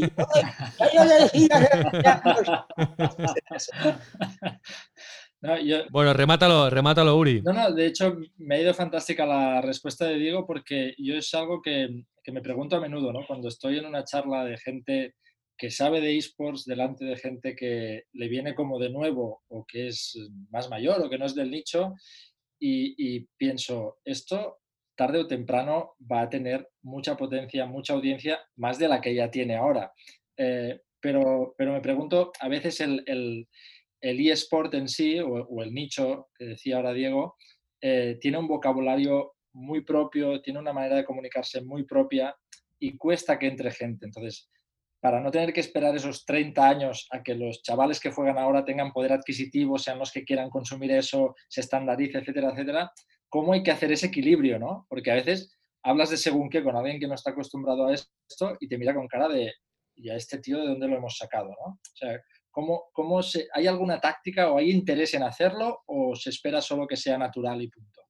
[5.92, 7.42] bueno, remátalo, remátalo, Uri.
[7.42, 11.34] No, no, de hecho me ha ido fantástica la respuesta de Diego porque yo es
[11.34, 13.26] algo que, que me pregunto a menudo, ¿no?
[13.28, 15.16] Cuando estoy en una charla de gente
[15.58, 19.88] que sabe de esports delante de gente que le viene como de nuevo o que
[19.88, 20.18] es
[20.50, 21.94] más mayor o que no es del nicho
[22.60, 24.58] y, y pienso, esto
[24.96, 29.30] tarde o temprano va a tener mucha potencia, mucha audiencia, más de la que ya
[29.30, 29.92] tiene ahora.
[30.38, 33.48] Eh, pero, pero me pregunto, a veces el, el,
[34.02, 37.36] eSport en sí, o, el nicho que decía ahora Diego,
[37.82, 42.36] eh, tiene un vocabulario muy propio, tiene una manera de comunicarse muy propia
[42.80, 44.06] y cuesta que entre gente.
[44.06, 44.50] Entonces,
[45.00, 48.66] para no tener que esperar esos 30 años a que los chavales que juegan ahora
[48.66, 52.92] tengan poder adquisitivo, sean los que quieran consumir eso, se estandarice, etcétera, etcétera,
[53.30, 54.86] cómo hay que hacer ese equilibrio, ¿no?
[54.90, 58.58] Porque a veces hablas de según qué con alguien que no está acostumbrado a esto
[58.60, 59.54] y te mira con cara de,
[59.96, 61.74] ¿y a este tío de dónde lo hemos sacado, ¿no?
[61.74, 62.20] O sea,
[62.52, 63.22] ¿cómo, cómo
[63.54, 67.62] ¿hay alguna táctica o hay interés en hacerlo o se espera solo que sea natural
[67.62, 68.02] y punto?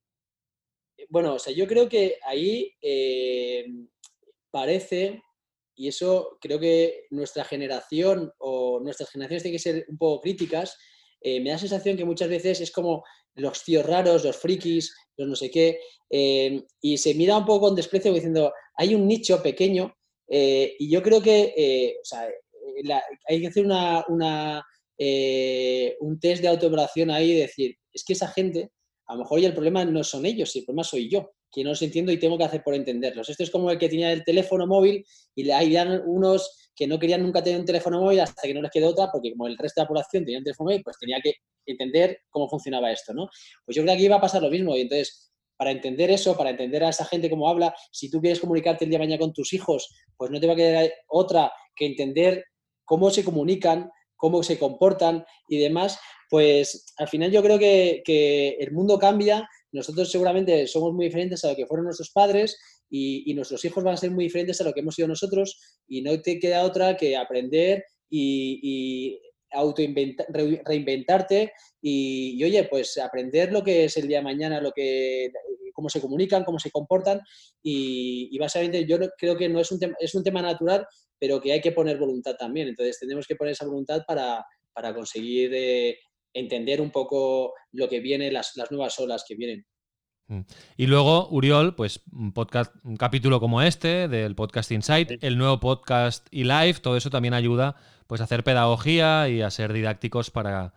[1.09, 3.66] Bueno, o sea, yo creo que ahí eh,
[4.49, 5.22] parece,
[5.76, 10.78] y eso creo que nuestra generación o nuestras generaciones tienen que ser un poco críticas,
[11.22, 13.03] eh, me da la sensación que muchas veces es como
[13.36, 15.79] los tíos raros, los frikis, los no sé qué,
[16.09, 19.95] eh, y se mira un poco con desprecio diciendo, hay un nicho pequeño,
[20.27, 21.95] eh, y yo creo que eh,
[23.27, 24.03] hay que hacer una,
[25.99, 28.71] un test de autoevaluación ahí y decir, es que esa gente,
[29.07, 31.69] a lo mejor ya el problema no son ellos, el problema soy yo, que no
[31.69, 33.29] los entiendo y tengo que hacer por entenderlos.
[33.29, 35.75] Esto es como el que tenía el teléfono móvil y hay
[36.05, 39.09] unos que no querían nunca tener un teléfono móvil hasta que no les quedó otra,
[39.11, 41.35] porque como el resto de la población tenía un teléfono móvil, pues tenía que
[41.65, 43.29] entender cómo funcionaba esto, ¿no?
[43.65, 46.35] Pues yo creo que aquí va a pasar lo mismo y entonces para entender eso,
[46.35, 49.19] para entender a esa gente cómo habla, si tú quieres comunicarte el día de mañana
[49.19, 52.43] con tus hijos, pues no te va a quedar otra que entender
[52.83, 55.97] cómo se comunican, cómo se comportan y demás,
[56.29, 61.43] pues al final yo creo que, que el mundo cambia, nosotros seguramente somos muy diferentes
[61.43, 62.57] a lo que fueron nuestros padres
[62.89, 66.01] y, nuestros hijos van a ser muy diferentes a lo que hemos sido nosotros y
[66.01, 69.19] no te queda otra que aprender y,
[69.51, 69.82] auto
[70.65, 75.32] reinventarte y, oye, pues aprender lo que es el día de mañana, lo que,
[75.73, 77.21] cómo se comunican, cómo se comportan
[77.61, 80.86] y, básicamente yo creo que no es un, tema, es un tema natural,
[81.19, 82.69] pero que hay que poner voluntad también.
[82.69, 85.97] Entonces tenemos que poner esa voluntad para, para conseguir eh,
[86.36, 89.65] entender un poco lo que viene, las, las nuevas olas que vienen.
[90.27, 90.41] Mm.
[90.77, 95.59] Y luego, Uriol, pues un podcast, un capítulo como este del podcast Insight, el nuevo
[95.59, 97.75] podcast y live, todo eso también ayuda
[98.07, 100.73] pues a hacer pedagogía y a ser didácticos para,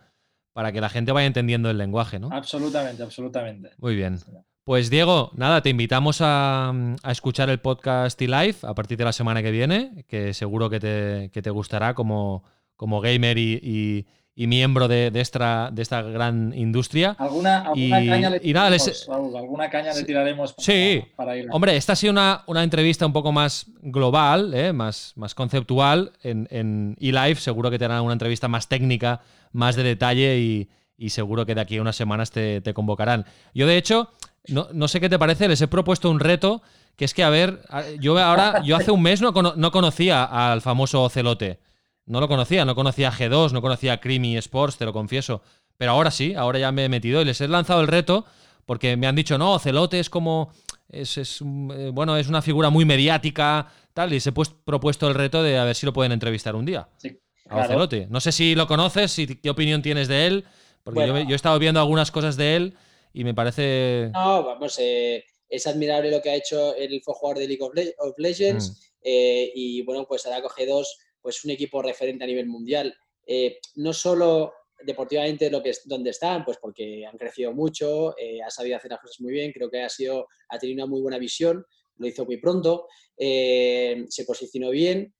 [0.53, 2.31] para que la gente vaya entendiendo el lenguaje, ¿no?
[2.33, 3.71] Absolutamente, absolutamente.
[3.79, 4.19] Muy bien.
[4.65, 9.05] Pues Diego, nada, te invitamos a, a escuchar el podcast y live a partir de
[9.05, 12.45] la semana que viene, que seguro que te, que te gustará como,
[12.77, 14.07] como gamer y, y
[14.41, 17.17] y miembro de, de, esta, de esta gran industria.
[17.19, 19.07] ¿Alguna, alguna y, caña le tiraremos, nada, les...
[19.09, 21.03] Raúl, ¿alguna caña le tiraremos para, sí.
[21.17, 21.49] para ir?
[21.51, 24.73] Hombre, esta ha sido una, una entrevista un poco más global, ¿eh?
[24.73, 26.13] más, más conceptual.
[26.23, 30.71] En, en eLive seguro que te harán una entrevista más técnica, más de detalle y,
[30.97, 33.27] y seguro que de aquí a unas semanas te, te convocarán.
[33.55, 34.13] Yo, de hecho,
[34.47, 36.63] no, no, sé qué te parece, les he propuesto un reto
[36.95, 37.63] que es que, a ver,
[37.99, 41.59] yo ahora, yo hace un mes no, no conocía al famoso Ocelote.
[42.09, 45.43] No lo conocía, no conocía G2, no conocía Creamy Sports, te lo confieso.
[45.77, 48.25] Pero ahora sí, ahora ya me he metido y les he lanzado el reto
[48.69, 50.53] porque me han dicho, no, Celote es como.
[50.91, 55.09] Es, es, eh, bueno, es una figura muy mediática, tal, y les he pues, propuesto
[55.09, 56.89] el reto de a ver si lo pueden entrevistar un día.
[56.99, 58.07] Sí, a Ocelote.
[58.11, 60.45] No sé si lo conoces, si, qué opinión tienes de él,
[60.83, 61.19] porque bueno.
[61.21, 62.75] yo, yo, he estado viendo algunas cosas de él
[63.15, 64.11] y me parece.
[64.13, 67.75] No, vamos, eh, es admirable lo que ha hecho el fue jugador de League of,
[67.75, 68.85] Le of Legends, mm.
[69.03, 70.99] eh, y bueno, pues ahora coge dos
[71.29, 72.97] pues un equipo referente a nivel mundial.
[73.27, 74.51] Eh, no solo
[74.83, 78.93] deportivamente lo que es, donde están, pues porque han crecido mucho, eh, ha sabido hacer
[78.93, 81.63] las cosas muy bien, creo que ha, sido, ha tenido una muy buena visión,
[81.97, 82.87] lo hizo muy pronto,
[83.19, 85.15] eh, se posicionó bien,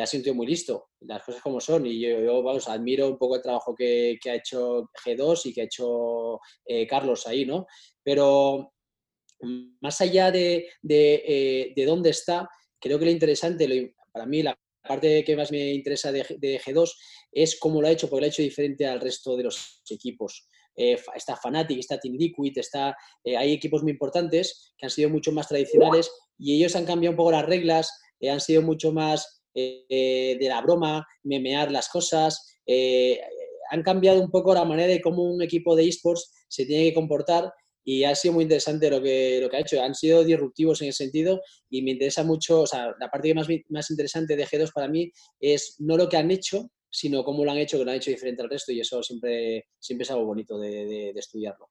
[0.00, 3.42] ha sido muy listo, las cosas como son, y yo, vamos, admiro un poco el
[3.42, 6.40] trabajo que, que, ha hecho G2 y que ha hecho
[6.88, 7.66] Carlos ahí, ¿no?
[8.02, 8.72] Pero
[9.80, 12.48] más allá de, de, de, dónde está,
[12.80, 16.90] creo que lo interesante, para mí la parte que más me interesa de, de, G2
[17.32, 20.48] es cómo lo ha hecho, porque lo ha hecho diferente al resto de los equipos.
[20.74, 25.10] Eh, está Fnatic, está Team Liquid, está, eh, hay equipos muy importantes que han sido
[25.10, 28.92] mucho más tradicionales y ellos han cambiado un poco las reglas, eh, han sido mucho
[28.92, 32.56] más de la broma, memear las cosas,
[33.70, 36.94] han cambiado un poco la manera de cómo un equipo de esports se tiene que
[36.94, 37.52] comportar
[37.84, 39.82] y ha sido muy interesante lo que, lo que ha hecho.
[39.82, 43.48] Han sido disruptivos en ese sentido y me interesa mucho, o sea, la parte más,
[43.68, 45.10] más interesante de G2 para mí
[45.40, 48.10] es no lo que han hecho, sino cómo lo han hecho, que lo han hecho
[48.10, 51.70] diferente al resto y eso siempre, siempre es algo bonito de, de, de estudiarlo.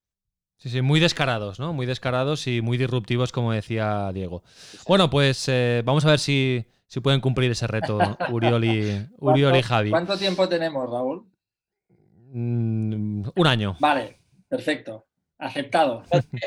[0.58, 1.74] Sí, sí, muy descarados, ¿no?
[1.74, 4.44] Muy descarados y muy disruptivos, como decía Diego.
[4.88, 7.98] Bueno, pues eh, vamos a ver si, si pueden cumplir ese reto
[8.32, 9.90] Uriol y, Uriol y Javi.
[9.90, 11.26] ¿Cuánto tiempo tenemos, Raúl?
[12.32, 13.76] Mm, un año.
[13.80, 15.08] Vale, perfecto.
[15.42, 16.04] Aceptado.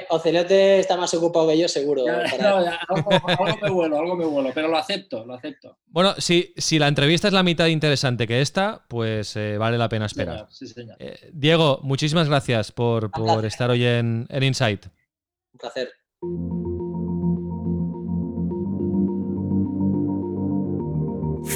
[0.08, 2.06] Ocelote está más ocupado que yo, seguro.
[2.06, 2.50] Ya, para...
[2.50, 5.78] no, ya, algo, algo, me vuelo, algo me vuelo, pero lo acepto, lo acepto.
[5.88, 9.88] Bueno, si, si la entrevista es la mitad interesante que esta, pues eh, vale la
[9.88, 10.46] pena esperar.
[10.48, 10.96] Sí, señor.
[11.00, 14.86] Eh, Diego, muchísimas gracias por, por estar hoy en, en Insight.
[15.52, 15.90] Un placer.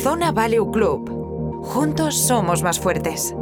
[0.03, 1.62] Zona Value Club.
[1.62, 3.32] Juntos somos más fuertes.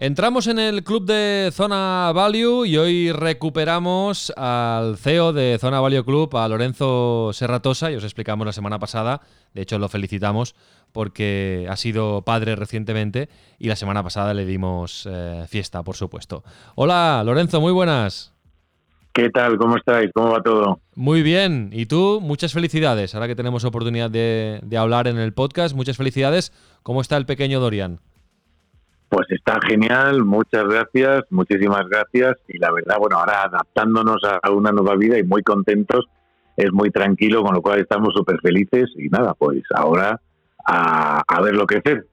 [0.00, 6.04] Entramos en el club de Zona Value y hoy recuperamos al CEO de Zona Value
[6.04, 9.22] Club, a Lorenzo Serratosa, y os explicamos la semana pasada,
[9.54, 10.54] de hecho lo felicitamos
[10.92, 13.28] porque ha sido padre recientemente
[13.58, 16.44] y la semana pasada le dimos eh, fiesta, por supuesto.
[16.76, 18.32] Hola Lorenzo, muy buenas.
[19.12, 19.58] ¿Qué tal?
[19.58, 20.12] ¿Cómo estáis?
[20.14, 20.78] ¿Cómo va todo?
[20.94, 21.70] Muy bien.
[21.72, 22.20] ¿Y tú?
[22.22, 23.16] Muchas felicidades.
[23.16, 26.52] Ahora que tenemos oportunidad de, de hablar en el podcast, muchas felicidades.
[26.84, 27.98] ¿Cómo está el pequeño Dorian?
[29.08, 32.36] Pues está genial, muchas gracias, muchísimas gracias.
[32.46, 36.04] Y la verdad, bueno, ahora adaptándonos a una nueva vida y muy contentos,
[36.58, 38.90] es muy tranquilo, con lo cual estamos súper felices.
[38.96, 40.20] Y nada, pues ahora
[40.66, 42.06] a, a, verlo crecer.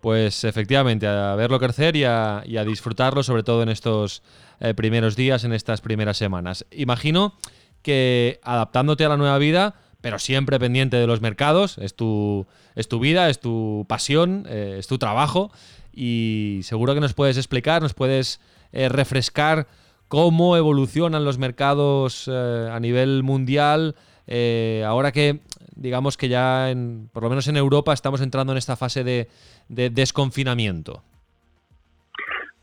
[0.00, 4.22] Pues efectivamente, a verlo crecer y a, y a disfrutarlo, sobre todo en estos
[4.60, 6.66] eh, primeros días, en estas primeras semanas.
[6.70, 7.34] Imagino
[7.82, 12.88] que adaptándote a la nueva vida, pero siempre pendiente de los mercados, es tu, es
[12.88, 15.52] tu vida, es tu pasión, eh, es tu trabajo
[15.94, 18.40] y seguro que nos puedes explicar, nos puedes
[18.72, 19.66] eh, refrescar
[20.08, 23.94] cómo evolucionan los mercados eh, a nivel mundial,
[24.26, 25.40] eh, ahora que
[25.76, 29.28] digamos que ya, en, por lo menos en Europa, estamos entrando en esta fase de,
[29.68, 31.02] de desconfinamiento.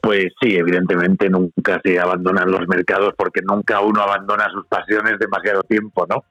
[0.01, 5.61] Pues sí, evidentemente nunca se abandonan los mercados porque nunca uno abandona sus pasiones demasiado
[5.63, 6.23] tiempo, ¿no?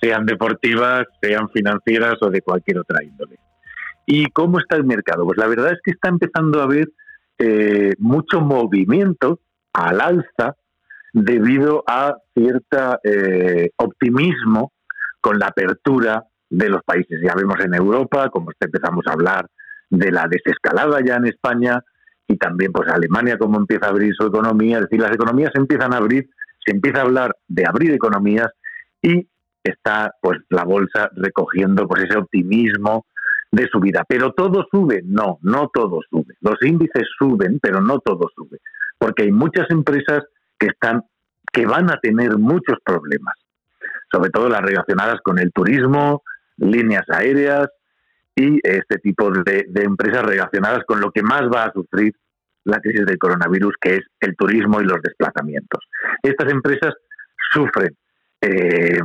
[0.00, 3.38] Sean deportivas, sean financieras o de cualquier otra índole.
[4.06, 5.24] ¿Y cómo está el mercado?
[5.24, 6.88] Pues la verdad es que está empezando a haber
[7.38, 9.40] eh, mucho movimiento
[9.72, 10.56] al alza
[11.12, 14.72] debido a cierto eh, optimismo
[15.20, 17.20] con la apertura de los países.
[17.22, 19.46] Ya vemos en Europa, como empezamos a hablar
[19.90, 21.82] de la desescalada ya en España
[22.28, 25.60] y también pues Alemania cómo empieza a abrir su economía, es decir, las economías se
[25.60, 26.28] empiezan a abrir,
[26.64, 28.48] se empieza a hablar de abrir economías
[29.00, 29.26] y
[29.62, 33.06] está pues la bolsa recogiendo pues ese optimismo
[33.56, 34.04] de subida.
[34.06, 36.34] Pero todo sube, no, no todo sube.
[36.40, 38.58] Los índices suben, pero no todo sube,
[38.98, 40.24] porque hay muchas empresas
[40.58, 41.02] que están
[41.52, 43.34] que van a tener muchos problemas,
[44.12, 46.22] sobre todo las relacionadas con el turismo,
[46.58, 47.68] líneas aéreas
[48.34, 52.14] y este tipo de, empresas relacionadas con lo que más va a sufrir
[52.64, 55.82] la crisis del coronavirus, que es el turismo y los desplazamientos.
[56.22, 56.92] Estas empresas
[57.52, 57.96] sufren
[58.42, 59.00] eh,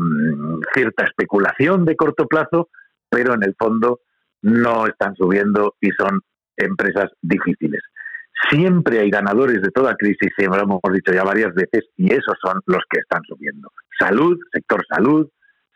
[0.73, 2.69] cierta especulación de corto plazo,
[3.09, 4.01] pero en el fondo
[4.41, 6.21] no están subiendo y son
[6.57, 7.81] empresas difíciles.
[8.49, 12.35] Siempre hay ganadores de toda crisis, siempre lo hemos dicho ya varias veces, y esos
[12.43, 13.71] son los que están subiendo.
[13.99, 15.29] Salud, sector salud,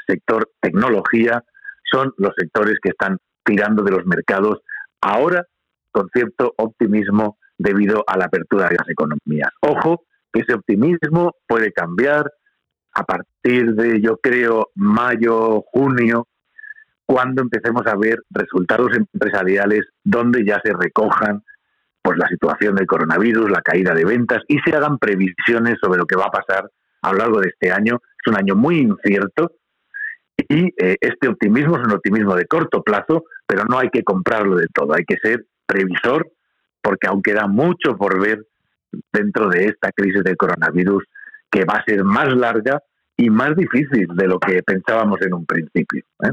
[0.08, 1.44] sector tecnología,
[1.92, 4.62] son los sectores que están tirando de los mercados
[5.02, 5.46] ahora
[5.92, 9.50] con cierto optimismo debido a la apertura de las economías.
[9.62, 10.04] Ojo,
[10.34, 12.32] que ese optimismo puede cambiar
[12.94, 16.28] a partir de, yo creo, mayo, junio,
[17.06, 21.44] cuando empecemos a ver resultados empresariales donde ya se recojan
[22.02, 26.06] pues la situación del coronavirus, la caída de ventas y se hagan previsiones sobre lo
[26.06, 26.70] que va a pasar
[27.02, 28.00] a lo largo de este año.
[28.24, 29.54] Es un año muy incierto
[30.38, 34.56] y eh, este optimismo es un optimismo de corto plazo, pero no hay que comprarlo
[34.58, 36.28] de todo, hay que ser previsor
[36.82, 38.46] porque aún queda mucho por ver
[39.12, 41.04] dentro de esta crisis del coronavirus
[41.50, 42.82] que va a ser más larga
[43.18, 46.04] y más difícil de lo que pensábamos en un principio.
[46.24, 46.32] ¿eh?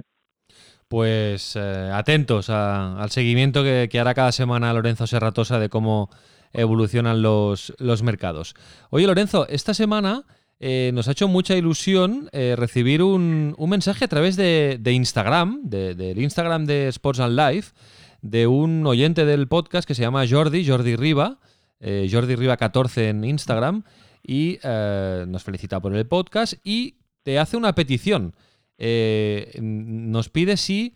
[0.93, 6.11] Pues eh, atentos al seguimiento que, hará cada semana Lorenzo Serratosa de cómo
[6.53, 8.55] evolucionan los, los mercados.
[8.91, 10.27] Oye, Lorenzo, esta semana
[10.61, 16.21] eh, nos ha hecho mucha ilusión eh, recibir un, mensaje a través de, Instagram, del
[16.21, 17.73] Instagram de Sports and Life,
[18.21, 21.39] de un oyente del podcast que se llama Jordi, Jordi Riva,
[21.81, 23.85] Jordi Riva 14 en Instagram,
[24.23, 28.35] y nos felicita por el podcast y te hace una petición.
[28.79, 30.95] Eh, nos pide si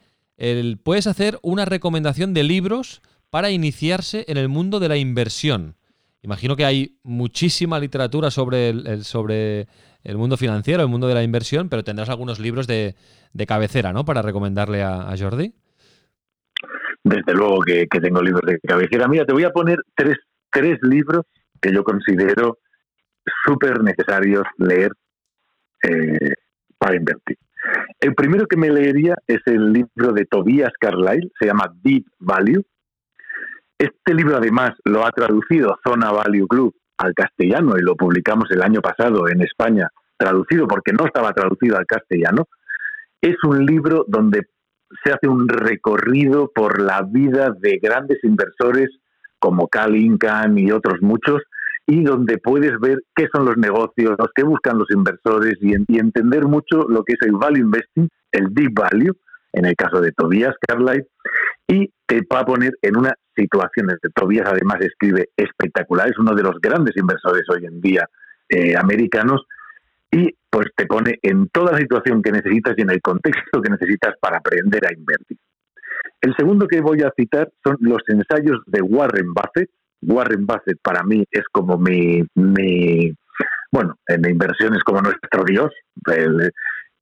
[0.82, 3.00] puedes hacer una recomendación de libros
[3.30, 5.76] para iniciarse en el mundo de la inversión.
[6.22, 9.68] Imagino que hay muchísima literatura sobre el, sobre
[10.02, 12.94] el mundo financiero, el mundo de la inversión, pero tendrás algunos libros de,
[13.46, 14.04] cabecera, ¿no?
[14.04, 15.54] Para recomendarle a, Jordi.
[17.04, 19.08] Desde luego que, tengo libros de cabecera.
[19.08, 20.16] Mira, te voy a poner tres,
[20.50, 21.26] tres libros
[21.60, 22.58] que yo considero
[23.44, 24.92] súper necesarios leer
[25.82, 26.34] eh,
[26.78, 27.36] para invertir.
[28.00, 32.64] El primero que me leería es el libro de Tobias Carlyle, se llama Deep Value.
[33.78, 38.62] Este libro además lo ha traducido Zona Value Club al castellano y lo publicamos el
[38.62, 42.46] año pasado en España, traducido porque no estaba traducido al castellano.
[43.20, 44.42] Es un libro donde
[45.04, 48.88] se hace un recorrido por la vida de grandes inversores
[49.38, 51.42] como Cal Incan y otros muchos
[51.86, 56.88] y donde puedes ver qué son los negocios, qué buscan los inversores y, entender mucho
[56.88, 59.14] lo que es el value investing, el deep value,
[59.52, 61.06] en el caso de Tobias Carlyle,
[61.68, 66.34] y te va a poner en una situación, desde Tobias además escribe espectacular, es uno
[66.34, 68.08] de los grandes inversores hoy en día
[68.48, 69.46] eh, americanos,
[70.10, 73.70] y pues te pone en toda la situación que necesitas y en el contexto que
[73.70, 75.38] necesitas para aprender a invertir.
[76.20, 79.70] El segundo que voy a citar son los ensayos de Warren Buffett,
[80.06, 83.12] Warren Buffett para mí es como mi, mi
[83.70, 85.70] bueno, en inversiones como nuestro Dios,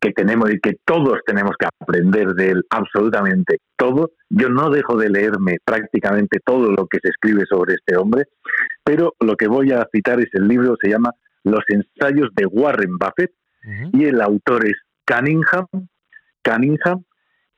[0.00, 4.10] que tenemos y que todos tenemos que aprender de él absolutamente todo.
[4.28, 8.24] Yo no dejo de leerme prácticamente todo lo que se escribe sobre este hombre,
[8.82, 11.10] pero lo que voy a citar es el libro, se llama
[11.44, 13.32] Los ensayos de Warren Buffett
[13.92, 14.76] y el autor es
[15.06, 15.66] Cunningham.
[16.42, 17.04] Cunningham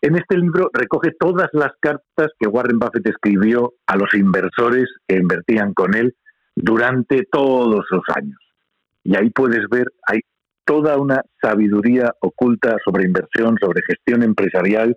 [0.06, 5.16] en este libro recoge todas las cartas que Warren Buffett escribió a los inversores que
[5.16, 6.14] invertían con él
[6.54, 8.38] durante todos los años.
[9.02, 10.20] Y ahí puedes ver, hay
[10.64, 14.96] toda una sabiduría oculta sobre inversión, sobre gestión empresarial,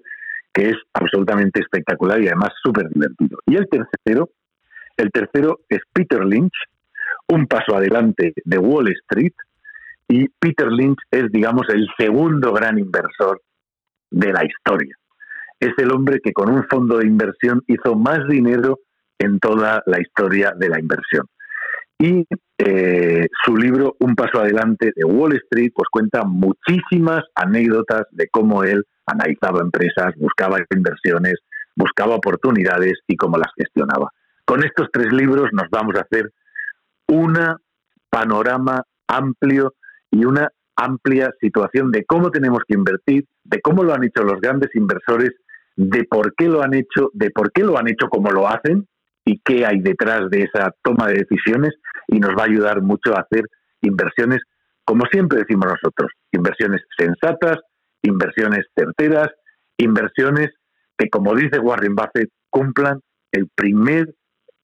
[0.53, 3.39] que es absolutamente espectacular y además súper divertido.
[3.47, 4.29] Y el tercero,
[4.95, 6.53] el tercero es Peter Lynch,
[7.29, 9.33] un paso adelante de Wall Street,
[10.07, 13.41] y Peter Lynch es, digamos, el segundo gran inversor
[14.11, 14.98] de la historia
[15.59, 18.79] es el hombre que con un fondo de inversión hizo más dinero
[19.17, 21.27] en toda la historia de la inversión.
[22.01, 22.25] Y
[22.57, 28.63] eh, su libro Un paso adelante de Wall Street pues cuenta muchísimas anécdotas de cómo
[28.63, 31.35] él analizaba empresas, buscaba inversiones,
[31.75, 34.11] buscaba oportunidades y cómo las gestionaba.
[34.45, 36.31] Con estos tres libros nos vamos a hacer
[37.07, 37.37] un
[38.09, 39.73] panorama amplio
[40.09, 44.39] y una amplia situación de cómo tenemos que invertir, de cómo lo han hecho los
[44.39, 45.31] grandes inversores
[45.79, 48.85] de por qué lo han hecho, de por qué lo han hecho como lo hacen
[49.23, 51.71] y qué hay detrás de esa toma de decisiones
[52.07, 53.45] y nos va a ayudar mucho a hacer
[53.81, 54.39] inversiones,
[54.83, 57.59] como siempre decimos nosotros, inversiones sensatas,
[58.01, 59.29] inversiones certeras,
[59.77, 60.49] inversiones
[60.97, 62.99] que, como dice Warren Buffett, cumplan
[63.31, 64.13] el primer,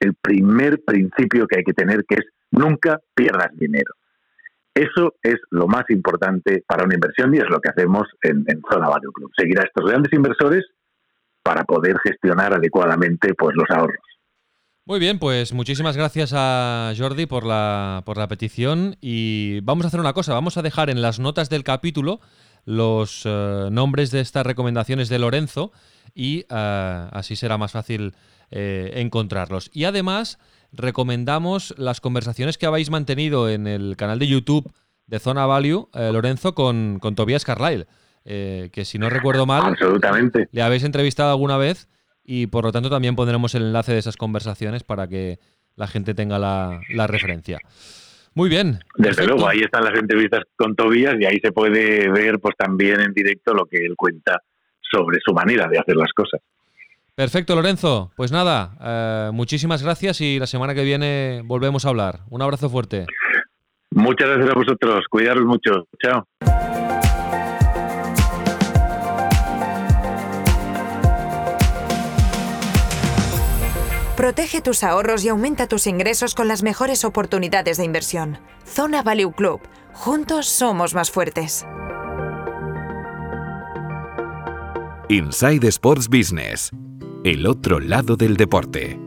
[0.00, 3.94] el primer principio que hay que tener, que es nunca pierdas dinero.
[4.74, 8.90] Eso es lo más importante para una inversión y es lo que hacemos en, Zona
[8.90, 9.30] Value Club.
[9.34, 10.66] Seguir a estos grandes inversores
[11.46, 14.02] para poder gestionar adecuadamente pues, los ahorros.
[14.84, 19.88] Muy bien, pues muchísimas gracias a Jordi por la, por la petición y vamos a
[19.88, 22.20] hacer una cosa, vamos a dejar en las notas del capítulo
[22.64, 25.70] los eh, nombres de estas recomendaciones de Lorenzo
[26.14, 28.14] y eh, así será más fácil
[28.50, 29.70] eh, encontrarlos.
[29.72, 30.40] Y además
[30.72, 34.72] recomendamos las conversaciones que habéis mantenido en el canal de YouTube
[35.06, 37.86] de Zona Value, eh, Lorenzo, con, con Tobias Carlyle,
[38.28, 40.48] eh, que si no recuerdo mal, Absolutamente.
[40.50, 41.88] le habéis entrevistado alguna vez
[42.24, 45.38] y por lo tanto también pondremos el enlace de esas conversaciones para que
[45.76, 47.58] la gente tenga la, referencia.
[48.34, 48.80] Muy bien.
[48.96, 53.00] Desde luego, ahí están las entrevistas con Tobias y ahí se puede ver pues también
[53.00, 54.42] en directo lo que él cuenta
[54.80, 56.40] sobre su manera de hacer las cosas.
[57.14, 58.10] Perfecto, Lorenzo.
[58.16, 62.20] Pues nada, eh, muchísimas gracias y la semana que viene volvemos a hablar.
[62.28, 63.06] Un abrazo fuerte.
[63.92, 65.04] Muchas gracias a vosotros.
[65.08, 65.86] Cuidaros mucho.
[66.02, 66.26] Chao.
[74.26, 78.38] Protege tus ahorros y aumenta tus ingresos con las mejores oportunidades de inversión.
[78.66, 79.60] Zona Value Club.
[79.92, 81.64] Juntos somos más fuertes.
[85.08, 86.72] Inside Sports Business
[87.22, 88.98] el otro lado del deporte.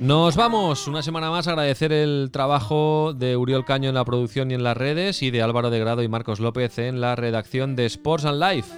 [0.00, 4.50] Nos vamos una semana más a agradecer el trabajo de Uriol Caño en la producción
[4.50, 7.74] y en las redes y de Álvaro de Grado y Marcos López en la redacción
[7.74, 8.72] de Sports and Life.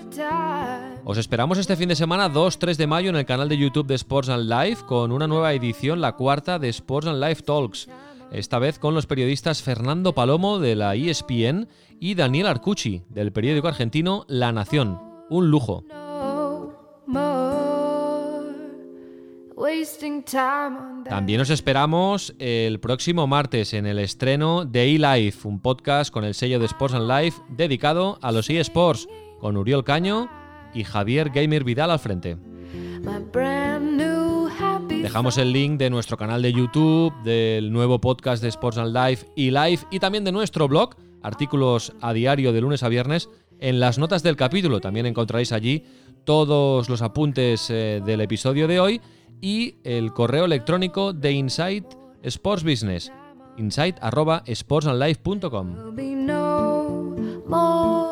[1.05, 3.97] Os esperamos este fin de semana 2-3 de mayo en el canal de YouTube de
[3.97, 7.89] Sports and Life con una nueva edición, la cuarta de Sports and Life Talks.
[8.33, 11.69] Esta vez con los periodistas Fernando Palomo de la ESPN
[11.99, 14.99] y Daniel Arcucci del periódico argentino La Nación.
[15.29, 15.85] Un lujo.
[21.05, 26.33] También os esperamos el próximo martes en el estreno de eLife, un podcast con el
[26.33, 29.07] sello de Sports and Life dedicado a los eSports,
[29.39, 30.31] con Uriol Caño
[30.73, 32.39] y Javier Gamer Vidal al frente.
[34.89, 39.27] Dejamos el link de nuestro canal de YouTube, del nuevo podcast de Sports and Life
[39.37, 43.79] y Live y también de nuestro blog, artículos a diario de lunes a viernes, en
[43.79, 44.81] las notas del capítulo.
[44.81, 45.85] También encontraréis allí
[46.25, 49.01] todos los apuntes eh, del episodio de hoy
[49.41, 51.85] y el correo electrónico de Insight
[52.23, 53.13] Sports Business,
[53.57, 55.77] insight@sportsandlife.com.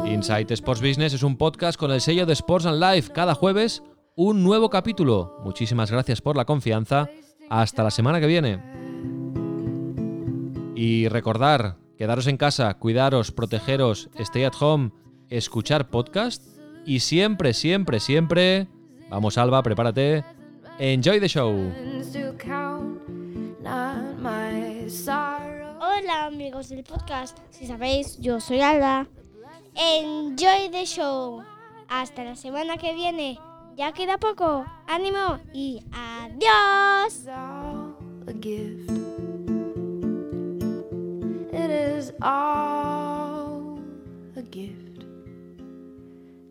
[0.06, 3.12] Insight Sports Business es un podcast con el sello de Sports and Life.
[3.12, 3.82] Cada jueves
[4.16, 5.36] un nuevo capítulo.
[5.44, 7.08] Muchísimas gracias por la confianza.
[7.50, 8.62] Hasta la semana que viene.
[10.74, 14.90] Y recordar, quedaros en casa, cuidaros, protegeros, stay at home,
[15.28, 16.44] escuchar podcast
[16.86, 18.68] y siempre, siempre, siempre...
[19.10, 20.22] Vamos Alba, prepárate.
[20.78, 21.72] Enjoy the show.
[25.80, 29.08] Hola amigos del podcast, si sabéis, yo soy Alba.
[29.74, 31.42] Enjoy the show.
[31.88, 33.40] Hasta la semana que viene.
[33.76, 34.66] Ya queda poco.
[34.86, 37.26] Ánimo y adiós.
[41.52, 43.80] It is all
[44.36, 45.04] a gift.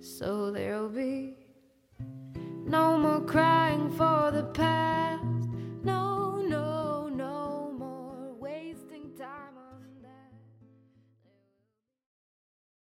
[0.01, 1.36] So there'll be
[2.67, 5.23] No more crying for the past.
[5.85, 6.26] No.